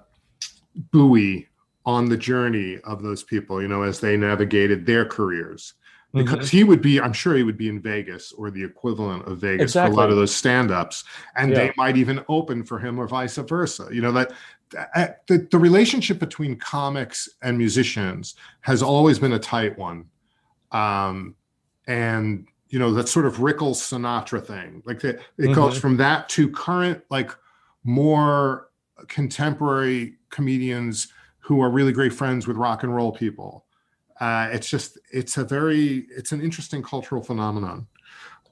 [0.91, 1.47] buoy
[1.86, 5.74] on the journey of those people you know as they navigated their careers.
[6.14, 9.38] Because he would be i'm sure he would be in vegas or the equivalent of
[9.39, 11.03] vegas for a lot of those stand-ups.
[11.36, 11.58] And Yeah.
[11.58, 13.89] they might even open for him or vice versa.
[13.91, 14.32] You know that
[14.72, 20.06] that- the, the relationship between comics and musicians has always been a tight one
[20.76, 21.36] um
[21.88, 24.82] and you know that sort of Rickles Sinatra thing.
[24.86, 25.82] Like that, it goes Mhm.
[25.82, 27.32] from that to current, like
[27.84, 28.70] more
[29.08, 31.08] contemporary comedians
[31.40, 33.66] who are really great friends with rock and roll people.
[34.20, 37.86] Uh, it's just, it's a very, it's an interesting cultural phenomenon.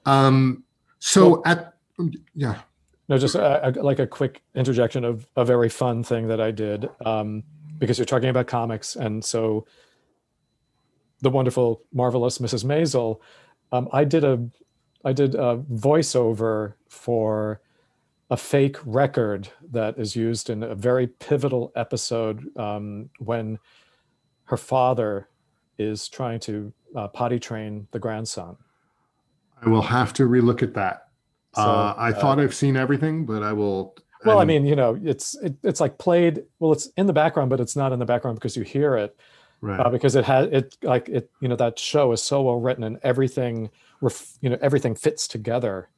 [0.06, 0.62] Um,
[1.00, 1.74] so Well- at,
[2.34, 2.60] yeah,
[3.08, 6.50] No, just a, a- like a quick interjection of a very fun thing that I
[6.52, 6.88] did.
[7.04, 7.42] Um,
[7.78, 9.66] because you're talking about comics, and so
[11.24, 12.64] the wonderful, marvelous Mrs.
[12.64, 13.18] Maisel.
[13.72, 14.48] Um, I did a
[15.04, 17.60] I did a voiceover for
[18.30, 23.58] a fake record that is used in a very pivotal episode um, when
[24.44, 25.28] her father
[25.78, 28.56] is trying to uh, potty train the grandson.
[29.62, 31.08] I will have to relook at that.
[31.54, 33.94] So, uh, I uh, thought I've seen everything, but I will.
[34.24, 36.44] Well, I mean, you know, it's it, it's like played.
[36.58, 39.16] Well, it's in the background, but it's not in the background because you hear it.
[39.64, 39.80] Right.
[39.80, 42.84] Uh, because it has it like it you know that show is so well written
[42.84, 43.70] and everything
[44.42, 45.88] you know everything fits together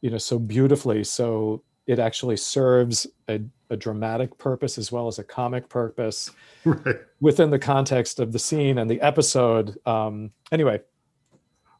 [0.00, 5.20] you know so beautifully so it actually serves a, a dramatic purpose as well as
[5.20, 6.32] a comic purpose
[6.64, 6.96] right.
[7.20, 10.80] within the context of the scene and the episode um anyway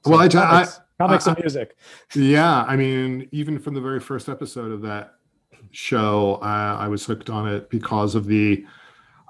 [0.04, 1.76] so well I, comics, I, comics I, and music
[2.14, 5.14] yeah i mean even from the very first episode of that
[5.72, 8.66] show I was hooked on it because of the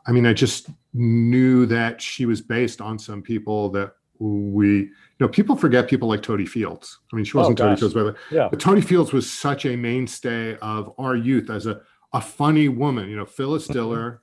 [0.06, 4.90] i mean i just knew that she was based on some people that we you
[5.20, 6.98] know people forget people like Totie Fields.
[7.12, 8.48] I mean, she wasn't oh, Totie Fields, but yeah.
[8.48, 11.80] but Totie Fields was such a mainstay of our youth as a
[12.12, 13.08] a funny woman.
[13.08, 13.72] You know, Phyllis mm-hmm.
[13.72, 14.22] Diller,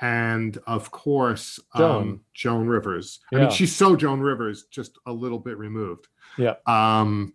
[0.00, 3.20] and of course Joan, um, Joan Rivers.
[3.30, 3.38] Yeah.
[3.38, 6.08] I mean, she's so Joan Rivers, just a little bit removed.
[6.36, 6.54] Yeah.
[6.66, 7.34] Um,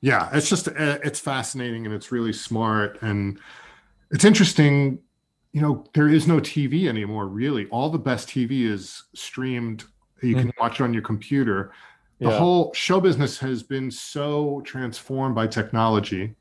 [0.00, 3.38] yeah, it's just uh, it's fascinating and it's really smart and
[4.10, 5.00] it's interesting.
[5.56, 7.28] You know, there is no TV anymore.
[7.28, 9.84] Really, all the best TV is streamed
[10.22, 10.60] you can mm-hmm.
[10.60, 11.72] watch it on your computer.
[12.20, 12.38] The yeah.
[12.38, 16.34] whole show business has been so transformed by technology.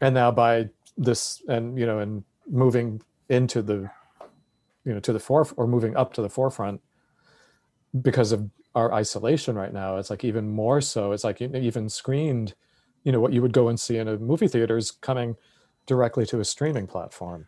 [0.00, 3.90] And now by this and you know and moving into the
[4.84, 6.80] you know to the fore or moving up to the forefront
[8.02, 12.54] because of our isolation right now it's like even more so it's like even screened
[13.04, 15.36] you know what you would go and see in a movie theater is coming
[15.86, 17.46] directly to a streaming platform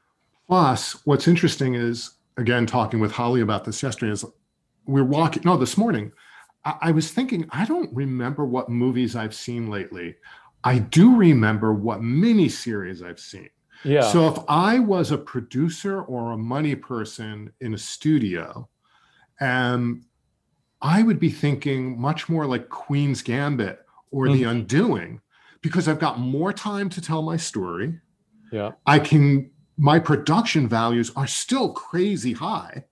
[0.49, 4.25] plus what's interesting is again talking with holly about this yesterday is
[4.87, 6.13] we're walking no this morning
[6.65, 10.17] I, I was thinking i don't remember what movies i've seen lately.
[10.65, 13.51] I do remember what miniseries i've seen.
[13.85, 14.03] Yeah.
[14.03, 18.69] So if i was a producer or a money person in a studio
[19.41, 20.05] um
[20.81, 23.81] i would be thinking much more like queen's gambit
[24.11, 24.37] or mm-hmm.
[24.37, 25.21] the undoing
[25.63, 27.99] because i've got more time to tell my story.
[28.53, 28.73] Yeah.
[28.87, 32.85] I can my production values are still crazy high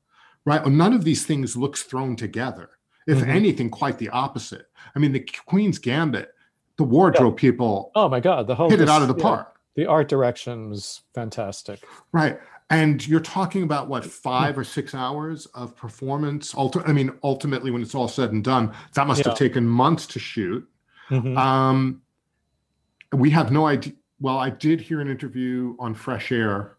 [0.45, 0.67] right?
[0.67, 2.71] None of these things looks thrown together.
[3.07, 3.31] If mm-hmm.
[3.31, 4.67] anything, quite the opposite.
[4.95, 6.31] I mean, the Queen's Gambit,
[6.77, 7.41] the wardrobe yeah.
[7.41, 7.91] people.
[7.95, 9.57] Oh my God, the whole hit it out of the yeah, park.
[9.75, 11.83] The art direction was fantastic.
[12.13, 16.53] Right, and you're talking about what five or six hours of performance.
[16.55, 19.31] Ulti- I mean, ultimately, when it's all said and done, that must yeah.
[19.31, 20.69] have taken months to shoot.
[21.11, 21.37] Mm-hmm.
[21.37, 22.03] Um,
[23.13, 23.95] we have no idea.
[24.21, 26.77] Well, I did hear an interview on Fresh Air,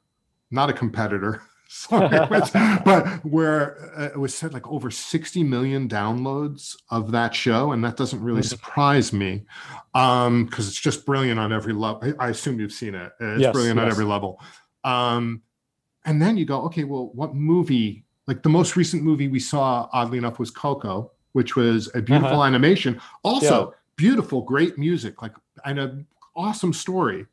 [0.52, 1.42] not a competitor.
[1.72, 2.10] sorry,
[2.86, 7.84] but where uh, it was said like over 60 million downloads of that show, and
[7.84, 8.48] that doesn't really mm-hmm.
[8.48, 9.46] surprise me
[9.94, 12.14] because um, it's just brilliant on every level.
[12.20, 13.12] I assume you've seen it.
[13.20, 13.86] It's yes, brilliant yes.
[13.86, 14.40] on every level.
[14.84, 15.42] Um,
[16.06, 18.04] and then you go, okay, well, what movie?
[18.28, 22.42] Like the most recent movie we saw, oddly enough, was Coco, which was a beautiful
[22.42, 22.48] uh-huh.
[22.48, 23.00] animation.
[23.24, 23.76] Also, yeah.
[23.96, 25.34] beautiful, great music, like
[25.64, 27.26] and an awesome story.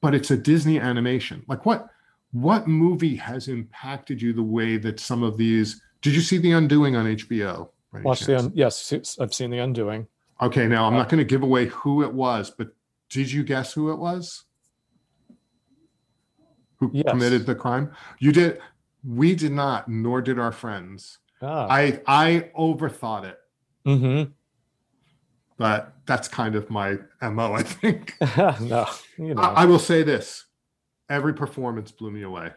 [0.00, 1.44] But it's a Disney animation.
[1.48, 1.90] Like what?
[2.32, 6.52] what movie has impacted you the way that some of these did you see the
[6.52, 7.68] undoing on hbo
[8.02, 10.06] watch the un, yes i've seen the undoing
[10.40, 12.68] okay now i'm uh, not going to give away who it was but
[13.08, 14.44] did you guess who it was
[16.76, 17.06] who yes.
[17.08, 18.58] committed the crime you did
[19.04, 21.66] we did not nor did our friends ah.
[21.70, 23.38] i i overthought it
[23.86, 24.30] mm-hmm.
[25.58, 28.14] But that's kind of my mo i think
[28.60, 28.86] no
[29.18, 29.42] you know.
[29.42, 30.46] I, I will say this
[31.10, 32.50] every performance blew me away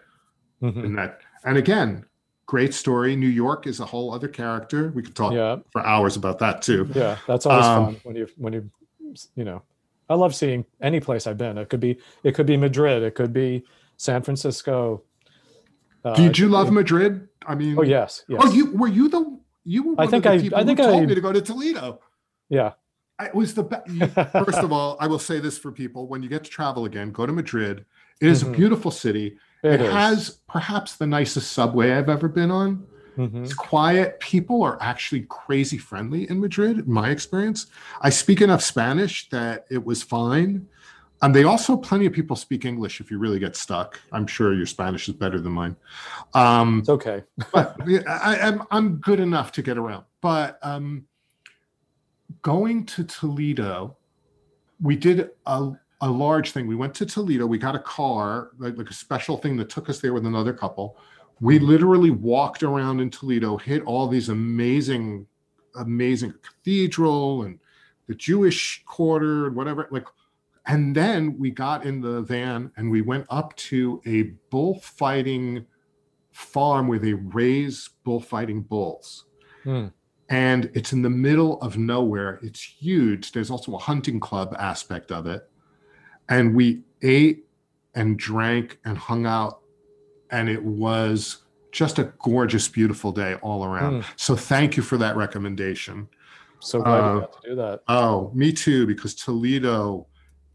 [0.62, 0.86] mm-hmm.
[0.86, 1.22] in that.
[1.44, 2.06] And again,
[2.46, 3.16] great story.
[3.16, 4.90] New York is a whole other character.
[4.90, 5.58] We could talk yeah.
[5.72, 6.90] for hours about that too.
[6.94, 8.70] Yeah, that's always um, fun when you when you
[9.36, 9.64] you know.
[10.10, 11.58] I love seeing any place I've been.
[11.58, 13.04] It could be it could be Madrid.
[13.04, 13.64] It could be
[13.98, 15.04] San Francisco.
[16.04, 17.30] Uh, Did you love be, Madrid?
[17.46, 18.42] I mean, oh yes, yes.
[18.44, 19.96] Oh, you were you the you were.
[19.98, 20.34] I think I.
[20.34, 22.02] I think I told me to go to Toledo.
[22.50, 22.74] Yeah,
[23.26, 24.32] it was the best.
[24.32, 27.12] First of all, I will say this for people: when you get to travel again,
[27.12, 27.86] go to Madrid.
[28.20, 28.54] It is mm-hmm.
[28.54, 29.38] a beautiful city.
[29.64, 32.88] It, it has perhaps the nicest subway I've ever been on.
[33.18, 33.44] Mm-hmm.
[33.44, 34.20] It's quiet.
[34.20, 37.68] People are actually crazy friendly in Madrid, in my experience.
[38.02, 40.68] I speak enough Spanish that it was fine.
[41.24, 44.00] And they also, plenty of people speak English if you really get stuck.
[44.12, 45.76] I'm sure your Spanish is better than mine.
[46.34, 47.24] Um, it's okay.
[47.54, 47.76] but
[48.08, 50.06] I, am I'm, I'm good enough to get around.
[50.22, 51.06] But um,
[52.42, 53.98] going to Toledo,
[54.82, 55.72] we did a
[56.02, 56.68] a large thing.
[56.68, 57.46] We went to Toledo.
[57.46, 60.52] We got a car, like, like, a special thing that took us there with another
[60.52, 60.98] couple.
[61.40, 65.28] We literally walked around in Toledo, hit all these amazing,
[65.76, 67.60] amazing cathedral and
[68.08, 69.88] the Jewish quarter and whatever.
[69.92, 70.08] Like,
[70.66, 75.66] and then we got in the van and we went up to a bullfighting
[76.32, 79.26] farm where they raise bullfighting bulls.
[79.64, 79.88] Hmm.
[80.32, 82.40] And it's in the middle of nowhere.
[82.42, 83.34] It's huge.
[83.34, 85.48] There's also a hunting club aspect of it.
[86.30, 87.46] And we ate
[87.96, 89.60] and drank and hung out.
[90.32, 91.40] And it was
[91.74, 94.04] just a gorgeous, beautiful day all around.
[94.04, 94.12] Hmm.
[94.16, 96.08] So thank you for that recommendation.
[96.62, 97.82] So glad Uh, you got to do that.
[97.90, 100.08] Oh, me too, because Toledo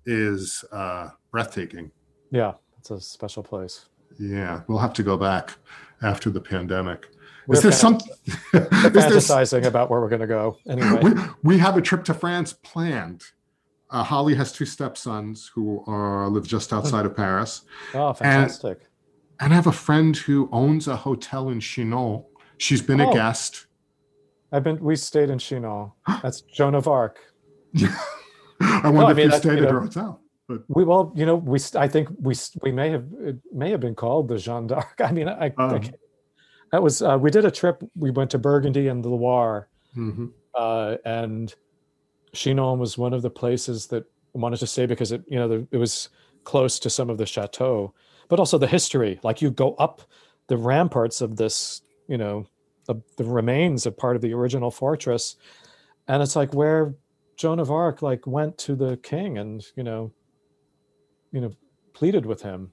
[0.06, 1.90] is uh, breathtaking.
[2.30, 3.86] Yeah, it's a special place.
[4.18, 5.52] Yeah, we'll have to go back
[6.02, 7.08] after the pandemic.
[7.46, 7.98] We're is there some?
[8.52, 10.58] We're there, fantasizing about where we're going to go.
[10.68, 13.22] Anyway, we, we have a trip to France planned.
[13.90, 17.62] Uh, Holly has two stepsons who are live just outside of Paris,
[17.94, 18.80] oh, fantastic.
[19.38, 22.24] and I have a friend who owns a hotel in Chinon.
[22.58, 23.12] She's been a Oh.
[23.12, 23.66] guest.
[24.50, 24.80] I've been.
[24.80, 25.92] We stayed in Chinon.
[26.22, 27.18] That's Joan of Arc.
[28.60, 30.20] I wonder I if you stayed you at her hotel.
[30.48, 30.62] But.
[30.68, 31.58] We well, you know, we.
[31.76, 32.34] I think we.
[32.62, 33.04] We may have.
[33.20, 35.00] It may have been called the Jeanne d'Arc.
[35.04, 35.46] I mean, I.
[35.46, 35.78] I Oh.
[35.78, 35.94] can't-
[36.72, 37.02] that was.
[37.02, 37.82] Uh, we did a trip.
[37.94, 41.54] We went to Burgundy and the Loire, hmm uh, and
[42.32, 44.04] Chinon was one of the places that
[44.34, 46.08] I wanted to stay because it, you know, the, it was
[46.44, 47.94] close to some of the chateau,
[48.28, 49.20] but also the history.
[49.22, 50.02] Like you go up
[50.46, 52.46] the ramparts of this, you know,
[52.86, 55.36] the, the remains of part of the original fortress,
[56.08, 56.94] and it's like where
[57.36, 60.12] Joan of Arc like went to the king and you know,
[61.32, 61.52] you know,
[61.92, 62.72] pleaded with him.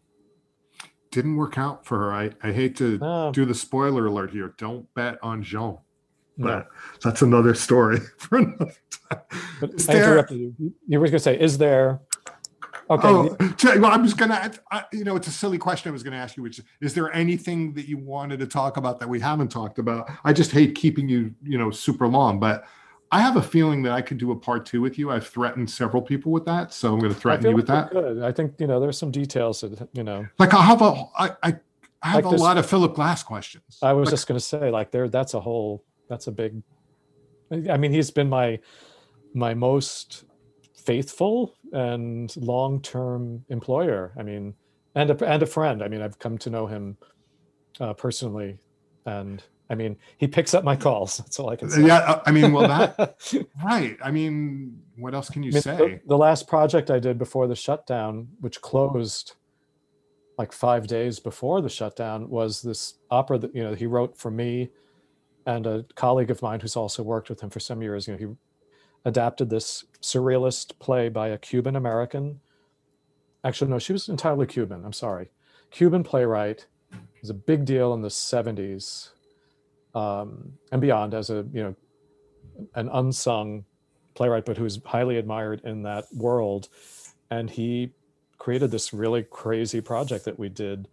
[1.14, 2.12] Didn't work out for her.
[2.14, 4.56] I, I hate to No, do the spoiler alert here.
[4.58, 5.78] Don't bet on Jean.
[6.38, 6.48] no.
[6.48, 6.68] But
[7.04, 8.74] that's another story for another
[9.12, 9.20] time.
[9.76, 10.74] Is I there- interrupted you.
[10.88, 12.02] You- were going to say, is there?
[12.90, 13.08] Okay.
[13.08, 13.24] Oh,
[13.80, 14.52] what, I'm just gonna.
[14.92, 15.90] You know, it's a silly question.
[15.90, 19.00] I was gonna ask you, which is there anything that you wanted to talk about
[19.00, 20.12] that we haven't talked about?
[20.26, 22.66] I just hate keeping you, you know, super long, but
[23.14, 25.12] I have a feeling that I could do a part two with you.
[25.12, 27.92] I've threatened several people with that, so I'm going to threaten you with that.
[27.92, 28.24] could.
[28.24, 30.26] I think you know there's some details that you know.
[30.40, 31.56] Like I have a, I, I,
[32.02, 33.78] I have Like a lot of Philip Glass questions.
[33.84, 35.08] I was Like, just going to say like there.
[35.10, 35.84] That's a whole.
[36.10, 36.64] That's a big.
[37.70, 38.60] I mean, he's been my
[39.36, 40.26] my most
[40.76, 44.14] faithful and long term employer.
[44.18, 44.56] I mean,
[44.96, 45.84] and a, and a friend.
[45.84, 46.98] I mean, I've come to know him
[47.80, 48.58] uh, personally,
[49.06, 51.18] and I mean, he picks up my calls.
[51.18, 51.86] That's all I can say.
[51.86, 52.00] yeah.
[52.00, 53.18] Uh, I mean, well, that
[53.64, 53.98] right.
[54.04, 55.78] I mean, what else can you I mean, say?
[55.78, 59.36] the, the last project I did before the shutdown, which closed
[60.38, 64.30] like five days before the shutdown, was this opera that you know he wrote for
[64.30, 64.70] me
[65.46, 68.08] and a colleague of mine who's also worked with him for some years.
[68.08, 68.28] You know, he
[69.06, 72.42] adapted this surrealist play by a Cuban American.
[73.44, 74.84] Actually, no, she was entirely Cuban.
[74.86, 75.30] I'm sorry,
[75.72, 76.68] Cuban playwright.
[76.92, 79.10] It was a big deal in the '70s
[79.94, 81.76] um, and beyond as a you know
[82.76, 83.66] an unsung
[84.14, 86.70] playwright, but who's highly admired in that world.
[87.32, 87.92] And he
[88.38, 90.88] created this really crazy project that we did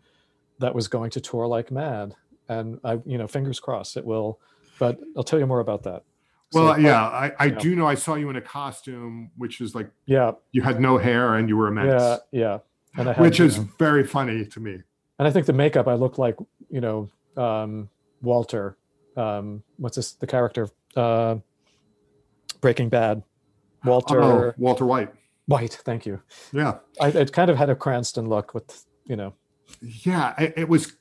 [0.58, 2.14] that was going to tour like mad.
[2.48, 4.40] And I, you know, fingers crossed it will.
[4.78, 6.04] But I'll tell you more about that.
[6.52, 7.58] So, well, yeah, I, I yeah.
[7.58, 7.86] do know.
[7.86, 11.48] I saw you in a costume, which is like yeah, you had no hair and
[11.48, 12.58] you were immense, yeah, yeah.
[12.96, 14.82] And I had, which is know, very funny to me.
[15.20, 16.36] and I think the makeup I looked like,
[16.68, 17.88] you know, um,
[18.20, 18.76] Walter.
[19.16, 20.12] Um, what's this?
[20.12, 21.36] The character, uh,
[22.60, 23.22] Breaking Bad.
[23.84, 25.12] Walter Oh, Walter White.
[25.46, 25.72] White.
[25.84, 26.20] Thank you.
[26.52, 29.34] Yeah, I, it kind of had a Cranston look with, you know,
[29.80, 30.34] yeah.
[30.38, 30.92] It, it was.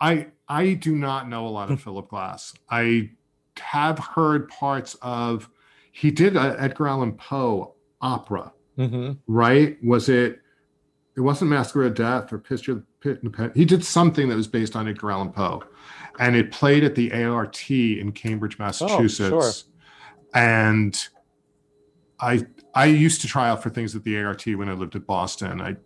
[0.00, 2.54] I I do not know a lot of Philip Glass.
[2.70, 3.10] I
[3.58, 5.50] have heard parts of.
[5.90, 9.76] He did a Edgar Allan Poe opera, hmm right?
[9.82, 10.38] Was it?
[11.16, 13.50] It wasn't Masquerade of Death or Picture Pit and Pen.
[13.56, 15.64] He did something that was based on Edgar Allan Poe,
[16.18, 19.32] and it played at the ART in Cambridge, Massachusetts.
[19.32, 19.52] Oh, sure.
[20.34, 21.08] And
[22.20, 25.06] I I used to try out for things at the ART when I lived at
[25.06, 25.60] Boston.
[25.60, 25.76] I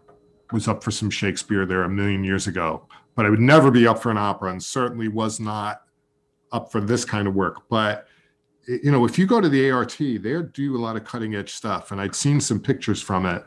[0.52, 3.86] was up for some Shakespeare there a million years ago, but I would never be
[3.86, 5.82] up for an opera, and certainly was not
[6.50, 7.68] up for this kind of work.
[7.68, 8.06] But
[8.66, 11.52] you know, if you go to the ART, they do a lot of cutting edge
[11.52, 13.44] stuff, and I'd seen some pictures from it.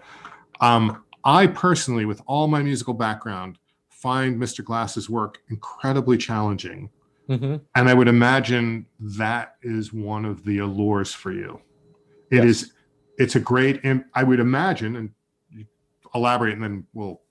[0.61, 3.57] Um, I personally, with all my musical background,
[4.01, 4.63] find Mr.
[4.63, 6.89] Glass's work incredibly challenging.
[7.27, 11.61] hmm And I would imagine that is one of the allures for you.
[12.31, 12.45] It Yes.
[12.45, 12.71] is.
[13.17, 13.79] It's a great.
[14.13, 15.09] I would imagine, and
[16.13, 17.21] elaborate, and then we'll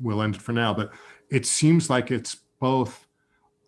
[0.00, 0.74] we'll end it for now.
[0.74, 0.92] But
[1.30, 3.06] it seems like it's both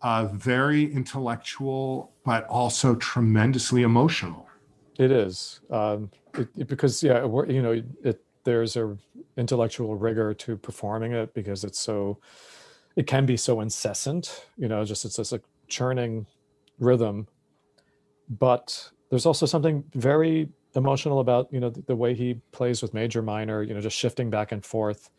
[0.03, 4.47] uh, very intellectual, but also tremendously emotional.
[4.99, 7.71] It is um, it, it- because yeah, you know,
[8.03, 8.97] it, there's a
[9.37, 12.17] intellectual rigor to performing it because it's so
[12.95, 16.25] it can be so incessant you know just it's just a churning
[16.79, 17.27] rhythm.
[18.29, 22.93] But there's also something very emotional about you know the, the way he plays with
[22.93, 25.09] major minor you know just shifting back and forth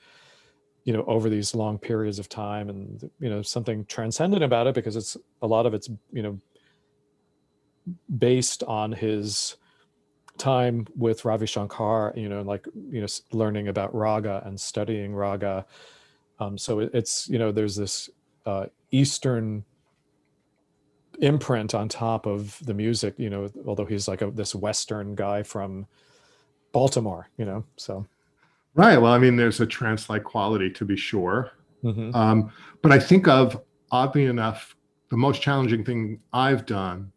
[0.84, 4.74] you know over these long periods of time and you know something transcendent about it
[4.74, 6.38] because it's a lot of it's you know
[8.16, 9.56] based on his
[10.40, 15.66] time with Ravi Shankar, you know, like you know, learning about raga and studying raga.
[16.40, 18.10] Um, so it, it's you know, there's this
[18.46, 19.64] uh, Eastern
[21.20, 23.14] imprint on top of the music.
[23.18, 25.86] You know, although he's like a, this Western guy from
[26.72, 27.28] Baltimore.
[27.36, 28.06] You know, so
[28.74, 28.98] right.
[28.98, 31.52] Well, I mean, there's a trance-like quality to be sure,
[31.84, 32.14] mhm.
[32.14, 32.52] um,
[32.82, 33.60] but I think of
[33.92, 34.76] oddly enough,
[35.10, 37.12] the most challenging thing I've done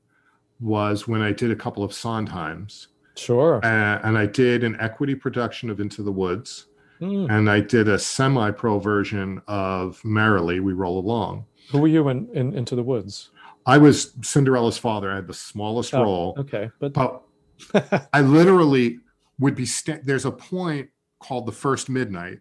[0.60, 2.88] was when I did a couple of Sondheims.
[3.16, 3.58] Sure.
[3.64, 6.68] Uh, and I did an equity production of Into the Woods,
[7.02, 7.30] Mm.
[7.30, 11.46] and I did a semi-pro version of Merrily We Roll Along.
[11.72, 13.32] Who were you in, in Into the Woods?
[13.66, 15.12] I was Cinderella's father.
[15.12, 17.24] I had the smallest Oh, role, Okay, but but
[18.14, 19.00] I literally
[19.40, 19.66] would be.
[20.04, 22.40] There's a point called the first midnight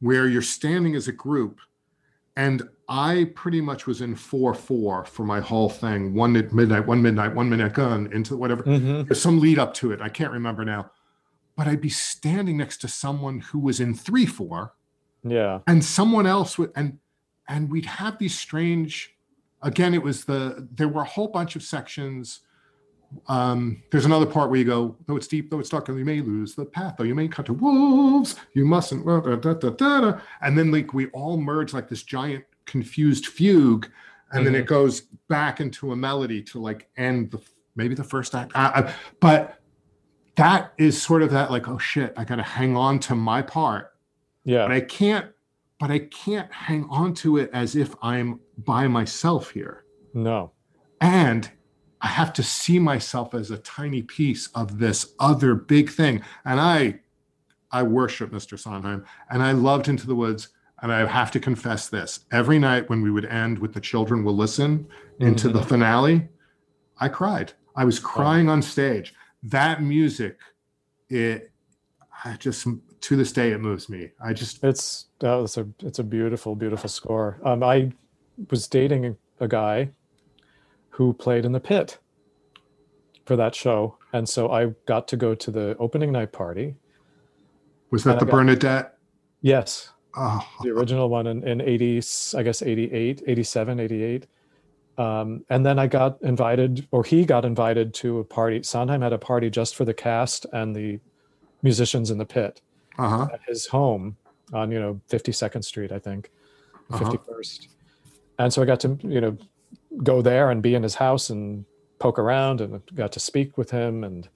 [0.00, 1.60] where you're standing as a group,
[2.36, 6.14] and I pretty much was in four four for my whole thing.
[6.14, 8.62] One at midnight, one midnight, one minute gun into whatever.
[8.62, 9.06] Mhm.
[9.08, 10.00] There's some lead up to it.
[10.02, 10.90] I can't remember now,
[11.56, 14.74] but I'd be standing next to someone who was in three four,
[15.22, 16.98] yeah, and someone else would, and
[17.48, 19.16] and we'd have these strange.
[19.62, 22.40] Again, it was the there were a whole bunch of sections.
[23.28, 26.04] Um, there's another part where you go, though it's deep, though it's dark, and you
[26.04, 29.54] may lose the path, though you may cut to wolves, you mustn't, da, da, da,
[29.54, 30.18] da, da.
[30.42, 33.90] and then like we all merge like this giant confused fugue,
[34.32, 34.68] and then it mm-hmm.
[34.68, 37.40] goes back into a melody to like end the
[37.76, 38.52] maybe the first act.
[38.54, 39.58] I, I, but
[40.36, 43.42] that is sort of that like, oh shit, I got to hang on to my
[43.42, 43.94] part
[44.44, 45.30] yeah, but I can't
[45.80, 49.84] but I can't hang on to it as if I'm by myself here.
[50.14, 50.52] no,
[51.00, 51.50] And
[52.00, 56.22] I have to see myself as a tiny piece of this other big thing.
[56.44, 57.00] And I
[57.70, 58.58] I worship Mr.
[58.58, 60.48] Sondheim and I loved Into the Woods.
[60.84, 62.26] And I have to confess this.
[62.30, 64.86] Every night when we would end with the children will listen
[65.18, 66.28] into the finale,
[67.00, 67.54] I cried.
[67.74, 69.14] I was crying on stage.
[69.44, 70.36] That music,
[71.08, 71.50] it
[72.22, 72.66] I just
[73.00, 74.10] to this day it moves me.
[74.22, 77.40] I just It's that was a it's a beautiful beautiful score.
[77.42, 77.90] Um, I
[78.50, 79.88] was dating a, guy
[80.90, 81.96] who played in the pit
[83.24, 86.76] for that show, and so I got to go to the opening night party.
[87.90, 88.90] was that the got- Bernadette
[89.40, 91.96] Yes, Oh, the original one in, in 80
[92.36, 94.26] i guess 88 87 88
[94.96, 99.12] um, and then i got invited or he got invited to a party sondheim had
[99.12, 101.00] a party just for the cast and the
[101.62, 102.60] musicians in the pit
[102.98, 103.26] uh-huh.
[103.32, 104.16] at his home
[104.52, 106.30] on you know 52nd street i think
[106.90, 107.10] Uh-huh.
[107.10, 107.68] 51st
[108.38, 109.36] and so i got to you know
[110.02, 111.64] go there and be in his house and
[111.98, 114.28] poke around and got to speak with him and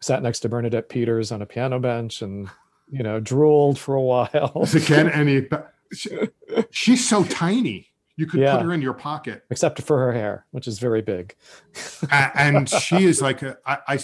[0.00, 2.50] sat next to bernadette peters on a piano bench and
[2.88, 5.46] you know drooled for a while Again, any
[5.92, 6.10] she,
[6.70, 7.88] she's so tiny.
[8.16, 8.56] You could Yeah.
[8.56, 9.44] put her in your pocket.
[9.50, 11.34] except for her hair, which is very big.
[12.10, 13.98] And she is like a, I, I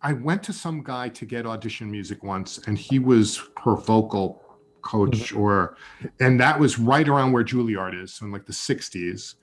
[0.00, 4.42] I went to some guy to get audition music once and he was her vocal
[4.80, 5.40] coach mm-hmm.
[5.40, 5.76] or
[6.20, 9.34] and that was right around where Juilliard is so in like the 60s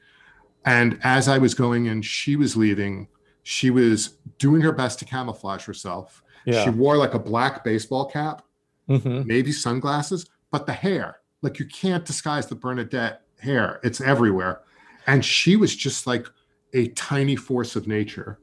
[0.66, 3.10] and as I was going in she was leaving
[3.44, 8.42] she was doing her best to camouflage herself she wore like a black baseball cap
[8.88, 13.80] hmm maybe sunglasses, but the hair, like you can't disguise the Bernadette hair.
[13.84, 14.62] It's everywhere.
[15.08, 16.28] And she was just like
[16.74, 18.38] a tiny force of nature,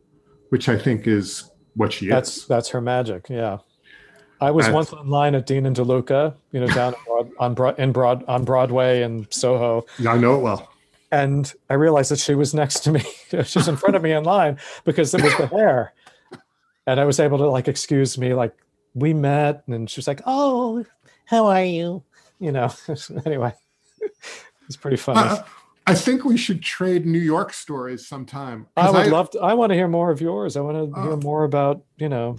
[0.49, 2.47] which I think is what she That's is.
[2.47, 3.29] that's her magic.
[3.29, 3.59] Yeah.
[4.41, 7.79] I was That's- once online at Dean and DeLuca, you know, down Broad, on Broad
[7.79, 10.69] in Broad on Broadway in Soho, Yeah, I know it well.
[11.13, 13.01] and I realized that she was next to me.
[13.31, 15.93] she was in front of me in line because it was the hair,
[16.87, 18.55] and I was able to like excuse me, like
[18.95, 20.85] we met, and she was like, "Oh,
[21.27, 22.03] how are you?"
[22.39, 22.73] You know.
[23.27, 23.53] anyway,
[24.67, 25.21] it's pretty funny.
[25.21, 25.43] Uh,
[25.87, 28.67] I think we should trade New York stories sometime.
[28.77, 29.41] I would love to.
[29.41, 30.57] I want to hear more of yours.
[30.57, 32.37] I want to Uh, hear more about you know.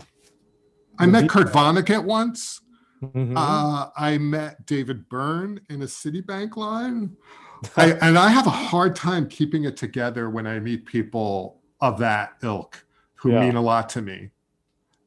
[1.00, 2.62] I met Kurt Vonnegut once.
[3.02, 3.34] mhm.
[3.36, 7.18] Uh, I met David Byrne in a Citibank line.
[7.78, 11.98] I, and I have a hard time keeping it together when I meet people of
[12.00, 13.40] that ilk who Yeah.
[13.42, 14.30] mean a lot to me.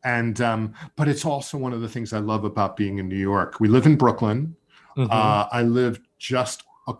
[0.07, 3.17] And um, but it's also one of the things I love about being in New
[3.19, 3.59] York.
[3.59, 4.55] We live in Brooklyn.
[4.97, 5.09] Mhm.
[5.11, 6.95] Uh, I live just a,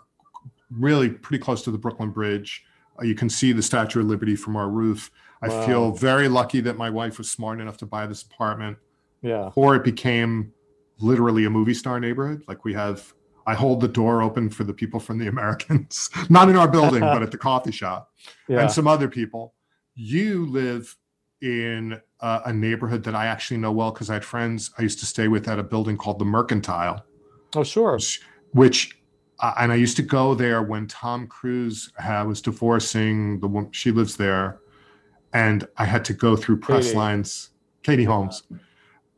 [0.71, 2.65] really pretty close to the Brooklyn Bridge.
[3.01, 5.13] Uh, you can see the Statue of Liberty from our roof.
[5.41, 5.67] I Wow.
[5.67, 8.77] feel very lucky that my wife was smart enough to buy this apartment
[9.23, 9.51] yeah.
[9.55, 10.53] or it became
[10.99, 12.43] literally a movie star neighborhood.
[12.49, 13.15] Like we have
[13.47, 17.01] I hold the door open for the people from the Americans, not in our building,
[17.03, 18.11] but at the coffee shop,
[18.49, 18.63] Yeah.
[18.63, 19.55] and some other people.
[19.95, 20.97] You live
[21.41, 24.99] in uh, a neighborhood that I actually know well because I had friends I used
[25.01, 27.05] to stay with at a building called the Mercantile,
[27.55, 27.99] oh, sure.
[28.53, 28.99] which,
[29.41, 33.71] uh, and I used to go there when Tom Cruise was divorcing the woman.
[33.73, 34.61] She lives there,
[35.33, 36.97] and I had to go through press Katie.
[36.97, 37.51] lines.
[37.87, 38.43] Katie Holmes.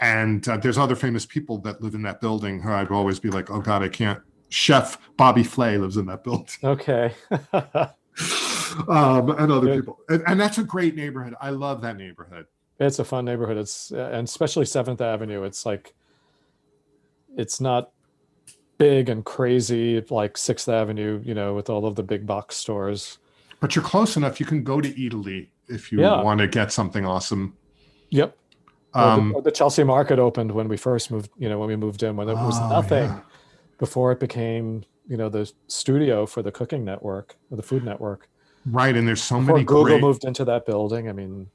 [0.00, 3.30] And uh, there's other famous people that live in that building who I'd always be
[3.30, 4.20] like, oh God, I can't.
[4.50, 6.54] Chef Bobby Flay lives in that building.
[6.62, 7.14] Okay.
[8.88, 9.76] um, and other Good.
[9.76, 9.98] people.
[10.08, 11.34] And, and that's a great neighborhood.
[11.40, 12.46] I love that neighborhood.
[12.80, 13.56] It's a fun neighborhood.
[13.56, 15.42] It's uh, and especially Seventh Avenue.
[15.42, 15.94] It's like
[17.36, 17.90] it's not
[18.78, 23.18] big and crazy like Sixth Avenue, you know, with all of the big box stores.
[23.60, 24.38] But you're close enough.
[24.38, 26.22] You can go to Eataly if you Yeah.
[26.22, 27.56] want to get something awesome.
[28.10, 28.36] Yep.
[28.94, 31.30] The- Um, or the, Chelsea Market opened when we first moved.
[31.36, 33.20] You know, when we moved in, when it was oh, nothing yeah.
[33.78, 38.28] before it became, you know, the studio for the Cooking Network or the Food Network.
[38.64, 38.96] Right.
[38.96, 40.00] And there's so Before many Google great.
[40.00, 41.08] moved into that building.
[41.08, 41.48] I mean,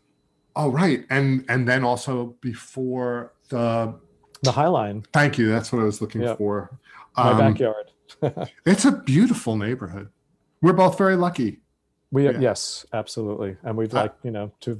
[0.55, 1.05] Oh, right.
[1.09, 3.95] And and then also before the
[4.43, 5.49] the High Line, thank you.
[5.49, 6.35] That's what I was looking Yeah.
[6.35, 6.77] for.
[7.17, 7.91] my Um, backyard.
[8.65, 10.09] It's a beautiful neighborhood.
[10.61, 11.61] We're both very lucky.
[12.11, 12.39] We yeah.
[12.39, 14.79] yes, absolutely, and we've Uh, like you know to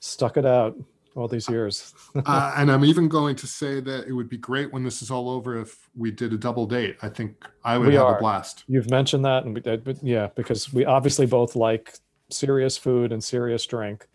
[0.00, 0.76] stuck it out
[1.16, 1.94] all these years.
[2.26, 5.10] uh, and I'm even going to say that it would be great when this is
[5.10, 6.96] all over if we did a double date.
[7.02, 8.16] I think I would We have are.
[8.16, 8.64] a blast.
[8.66, 11.94] You've mentioned that, and we, uh, but yeah, because we obviously both like
[12.30, 14.06] serious food and serious drink,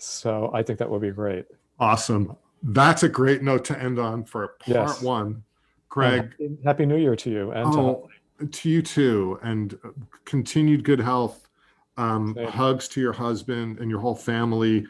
[0.00, 1.46] so I think that would be great.
[1.78, 2.36] Awesome.
[2.62, 5.02] That's a great note to end on for part Yes.
[5.02, 5.42] one.
[5.88, 8.08] Greg, happy, happy New Year to you and to oh,
[8.50, 9.76] to you too, and
[10.24, 11.48] continued good health.
[11.96, 14.86] Um, hugs to your husband and your whole family.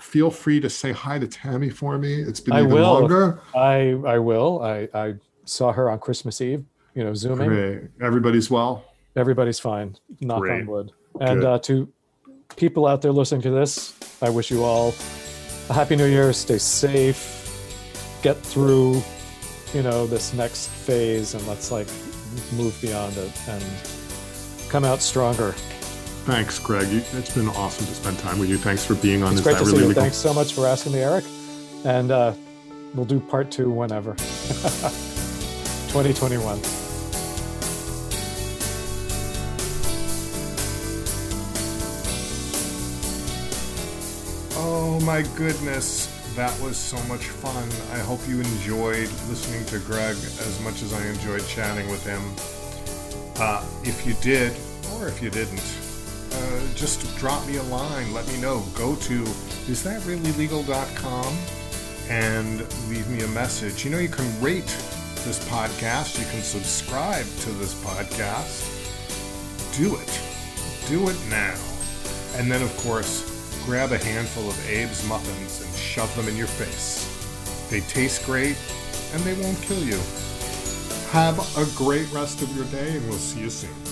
[0.00, 2.22] Feel free to say hi to Tammy for me.
[2.22, 2.92] It's been I even will.
[2.92, 3.40] longer.
[3.54, 4.62] I I will.
[4.62, 5.14] I I
[5.44, 6.64] saw her on Christmas Eve.
[6.94, 7.48] You know, zooming.
[7.48, 7.82] Great.
[8.00, 8.84] Everybody's well.
[9.16, 9.96] Everybody's fine.
[10.20, 10.60] Knock Great.
[10.62, 10.92] on wood.
[11.20, 11.92] And uh, to
[12.56, 14.94] people out there listening to this, I wish you all
[15.68, 16.32] a happy new year.
[16.32, 17.40] Stay safe.
[18.22, 19.02] Get through,
[19.72, 21.86] you know, this next phase, and let's like
[22.56, 23.62] move beyond it and
[24.68, 25.52] come out stronger.
[26.24, 26.86] Thanks, Greg.
[26.90, 28.56] It's been awesome to spend time with you.
[28.56, 29.88] Thanks for being on It's Is great to see Really you.
[29.88, 30.02] Legal?
[30.02, 31.24] Thanks so much for asking me, Eric.
[31.84, 32.32] And uh,
[32.94, 34.14] we'll do part two whenever.
[35.92, 36.83] 2021.
[44.96, 46.06] Oh my goodness,
[46.36, 47.68] that was so much fun.
[47.92, 52.22] I hope you enjoyed listening to Greg as much as I enjoyed chatting with him.
[53.36, 54.52] Uh, if you did,
[54.92, 55.58] or if you didn't,
[56.30, 58.14] uh, just drop me a line.
[58.14, 58.62] Let me know.
[58.76, 59.24] Go to
[59.66, 61.36] isthatreallylegal.com
[62.08, 63.84] and leave me a message.
[63.84, 64.72] You know, you can rate
[65.24, 68.62] this podcast, you can subscribe to this podcast.
[69.76, 70.20] Do it.
[70.88, 71.58] Do it now.
[72.36, 73.33] And then, of course,
[73.64, 77.10] grab a handful of Abe's muffins and shove them in your face.
[77.70, 78.56] They taste great
[79.14, 79.98] and they won't kill you.
[81.10, 83.83] Have a great rest of your day, and we'll see you soon.